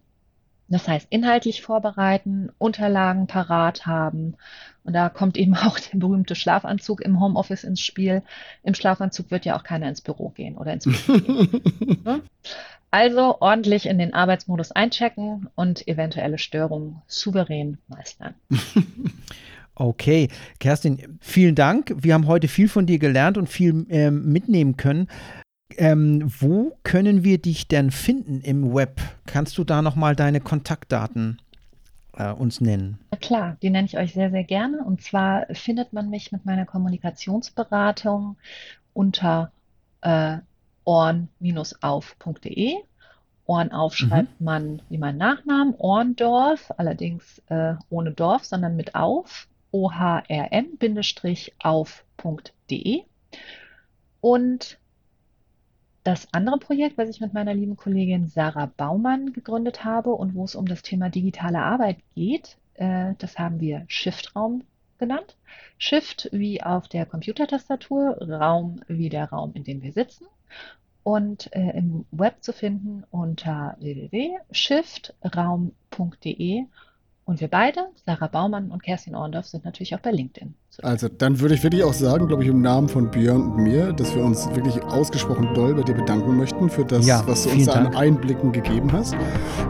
Das 0.70 0.87
heißt, 0.87 1.09
inhaltlich 1.11 1.62
vorbereiten, 1.62 2.50
Unterlagen 2.59 3.26
parat 3.26 3.87
haben. 3.87 4.37
Und 4.85 4.94
da 4.94 5.09
kommt 5.09 5.37
eben 5.37 5.54
auch 5.56 5.78
der 5.78 5.98
berühmte 5.98 6.35
Schlafanzug 6.35 7.00
im 7.02 7.20
Homeoffice 7.20 7.64
ins 7.64 7.80
Spiel. 7.80 8.22
Im 8.62 8.74
Schlafanzug 8.74 9.30
wird 9.30 9.44
ja 9.44 9.59
auch 9.59 9.64
keiner 9.64 9.88
ins 9.88 10.00
Büro 10.00 10.30
gehen 10.30 10.56
oder 10.56 10.72
ins 10.72 10.85
Büro 10.85 11.18
gehen. 11.18 11.62
Ne? 12.04 12.22
Also 12.92 13.37
ordentlich 13.40 13.87
in 13.87 13.98
den 13.98 14.14
Arbeitsmodus 14.14 14.72
einchecken 14.72 15.48
und 15.54 15.87
eventuelle 15.87 16.38
Störungen 16.38 17.02
souverän 17.06 17.78
meistern. 17.88 18.35
Okay, 19.76 20.28
Kerstin, 20.59 21.18
vielen 21.20 21.54
Dank. 21.54 21.94
Wir 21.96 22.12
haben 22.12 22.26
heute 22.26 22.48
viel 22.48 22.68
von 22.68 22.85
dir 22.85 22.98
gelernt 22.98 23.38
und 23.38 23.48
viel 23.48 23.87
ähm, 23.88 24.30
mitnehmen 24.30 24.76
können. 24.76 25.09
Ähm, 25.76 26.30
wo 26.40 26.76
können 26.83 27.24
wir 27.24 27.38
dich 27.38 27.68
denn 27.68 27.90
finden 27.90 28.40
im 28.40 28.74
Web? 28.74 29.00
Kannst 29.26 29.56
du 29.59 29.64
da 29.64 29.83
nochmal 29.83 30.16
deine 30.16 30.40
Kontaktdaten 30.40 31.40
äh, 32.16 32.33
uns 32.33 32.61
nennen? 32.61 32.98
Na 33.11 33.18
klar, 33.18 33.56
die 33.62 33.70
nenne 33.70 33.87
ich 33.87 33.96
euch 33.96 34.12
sehr, 34.12 34.30
sehr 34.30 34.44
gerne. 34.44 34.85
Und 34.85 35.02
zwar 35.02 35.46
findet 35.52 35.92
man 35.92 36.11
mich 36.11 36.33
mit 36.33 36.44
meiner 36.44 36.66
Kommunikationsberatung 36.66 38.37
unter 38.92 39.52
äh, 40.02 40.38
orn-auf.de. 40.85 42.74
Ohren 43.46 43.72
auf 43.72 43.92
mhm. 43.92 43.96
schreibt 43.96 44.40
man 44.40 44.83
wie 44.88 44.98
mein 44.98 45.16
Nachnamen, 45.16 45.74
Orndorf, 45.76 46.72
allerdings 46.76 47.42
äh, 47.48 47.74
ohne 47.90 48.12
Dorf, 48.12 48.44
sondern 48.44 48.76
mit 48.76 48.94
auf, 48.94 49.48
ohrn-auf.de. 49.72 50.33
Und 54.20 54.78
das 56.04 56.28
andere 56.32 56.58
Projekt, 56.58 56.98
was 56.98 57.08
ich 57.08 57.20
mit 57.20 57.34
meiner 57.34 57.54
lieben 57.54 57.76
Kollegin 57.76 58.26
Sarah 58.26 58.70
Baumann 58.76 59.32
gegründet 59.32 59.84
habe 59.84 60.10
und 60.10 60.34
wo 60.34 60.44
es 60.44 60.54
um 60.54 60.66
das 60.66 60.82
Thema 60.82 61.08
digitale 61.10 61.60
Arbeit 61.60 61.98
geht, 62.14 62.56
äh, 62.74 63.14
das 63.18 63.38
haben 63.38 63.60
wir 63.60 63.84
Shift-Raum 63.88 64.64
genannt. 64.98 65.36
Shift 65.78 66.28
wie 66.32 66.62
auf 66.62 66.88
der 66.88 67.06
Computertastatur, 67.06 68.18
Raum 68.18 68.80
wie 68.88 69.08
der 69.08 69.30
Raum, 69.30 69.52
in 69.54 69.64
dem 69.64 69.82
wir 69.82 69.92
sitzen. 69.92 70.26
Und 71.02 71.50
äh, 71.54 71.70
im 71.76 72.04
Web 72.10 72.42
zu 72.42 72.52
finden 72.52 73.04
unter 73.10 73.76
www.shiftraum.de 73.80 76.66
und 77.30 77.40
wir 77.40 77.46
beide, 77.46 77.86
Sarah 78.04 78.26
Baumann 78.26 78.72
und 78.72 78.82
Kerstin 78.82 79.14
Orndorf, 79.14 79.46
sind 79.46 79.64
natürlich 79.64 79.94
auch 79.94 80.00
bei 80.00 80.10
LinkedIn. 80.10 80.52
Also 80.82 81.06
dann 81.08 81.38
würde 81.38 81.54
ich 81.54 81.62
wirklich 81.62 81.84
auch 81.84 81.92
sagen, 81.92 82.26
glaube 82.26 82.42
ich, 82.42 82.48
im 82.48 82.60
Namen 82.60 82.88
von 82.88 83.08
Björn 83.08 83.52
und 83.52 83.62
mir, 83.62 83.92
dass 83.92 84.16
wir 84.16 84.24
uns 84.24 84.52
wirklich 84.52 84.82
ausgesprochen 84.82 85.54
doll 85.54 85.74
bei 85.74 85.82
dir 85.82 85.94
bedanken 85.94 86.36
möchten 86.36 86.68
für 86.68 86.84
das, 86.84 87.06
ja, 87.06 87.22
was 87.26 87.44
du 87.44 87.50
uns 87.50 87.66
da 87.66 87.74
an 87.74 87.94
Einblicken 87.94 88.50
gegeben 88.50 88.90
hast. 88.92 89.14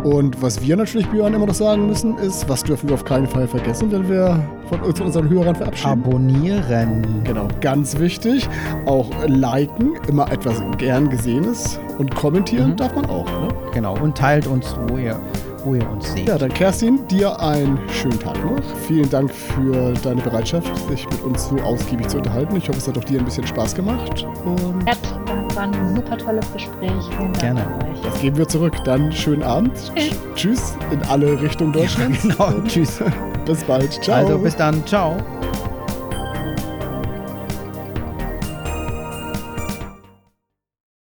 Und 0.05 0.41
was 0.41 0.63
wir 0.63 0.75
natürlich, 0.75 1.07
Björn, 1.09 1.35
immer 1.35 1.45
noch 1.45 1.55
sagen 1.55 1.87
müssen, 1.87 2.17
ist, 2.17 2.49
was 2.49 2.63
dürfen 2.63 2.89
wir 2.89 2.95
auf 2.95 3.05
keinen 3.05 3.27
Fall 3.27 3.47
vergessen, 3.47 3.93
wenn 3.93 4.09
wir 4.09 4.43
von, 4.71 4.83
von 4.95 5.07
unseren 5.07 5.29
Hörern 5.29 5.55
verabschieden? 5.55 6.03
Abonnieren. 6.03 7.23
Genau, 7.25 7.47
ganz 7.61 7.99
wichtig. 7.99 8.49
Auch 8.87 9.11
liken, 9.27 9.97
immer 10.09 10.33
etwas 10.33 10.63
gern 10.79 11.11
Gesehenes. 11.11 11.79
Und 11.99 12.15
kommentieren 12.15 12.71
mhm. 12.71 12.77
darf 12.77 12.95
man 12.95 13.05
auch. 13.05 13.27
Ne? 13.27 13.49
Genau, 13.75 13.99
und 13.99 14.17
teilt 14.17 14.47
uns, 14.47 14.75
wo 14.89 14.97
ihr 14.97 15.21
wo 15.65 15.75
ihr 15.75 15.89
uns 15.91 16.13
seht. 16.13 16.29
Ja, 16.29 16.39
dann 16.39 16.53
Kerstin, 16.53 17.07
dir 17.09 17.39
einen 17.41 17.79
schönen 17.91 18.19
Tag 18.19 18.37
noch. 18.45 18.63
Vielen 18.87 19.09
Dank 19.11 19.33
für 19.33 19.93
deine 20.03 20.21
Bereitschaft, 20.23 20.71
sich 20.89 21.09
mit 21.09 21.23
uns 21.23 21.49
so 21.49 21.57
ausgiebig 21.57 22.09
zu 22.09 22.19
unterhalten. 22.19 22.57
Ich 22.57 22.69
hoffe, 22.69 22.79
es 22.79 22.89
hat 22.89 22.99
auch 22.99 23.05
dir 23.05 23.19
ein 23.19 23.25
bisschen 23.25 23.47
Spaß 23.47 23.75
gemacht. 23.75 24.27
Und 24.45 24.87
ja, 24.87 24.95
war 25.55 25.65
ein 25.65 25.97
super 25.97 26.17
tolles 26.19 26.53
Gespräch. 26.53 26.91
Vielen 27.17 27.33
Dank 27.33 27.41
Gerne. 27.41 27.61
euch. 27.91 28.01
Das 28.03 28.21
geben 28.21 28.37
wir 28.37 28.49
zurück. 28.49 28.75
Dann 28.85 29.13
schönen 29.13 29.43
Abend. 29.43 29.73
Tschüss, 29.95 30.19
Tschüss 30.35 30.75
in 30.91 31.03
alle 31.05 31.41
Richtungen 31.41 31.73
Deutschlands. 31.73 32.25
Ja, 32.25 32.31
genau. 32.51 32.67
Tschüss. 32.67 33.03
bis 33.45 33.65
bald. 33.65 33.93
Ciao. 34.03 34.17
Also 34.17 34.39
bis 34.39 34.57
dann. 34.57 34.85
Ciao. 34.87 35.17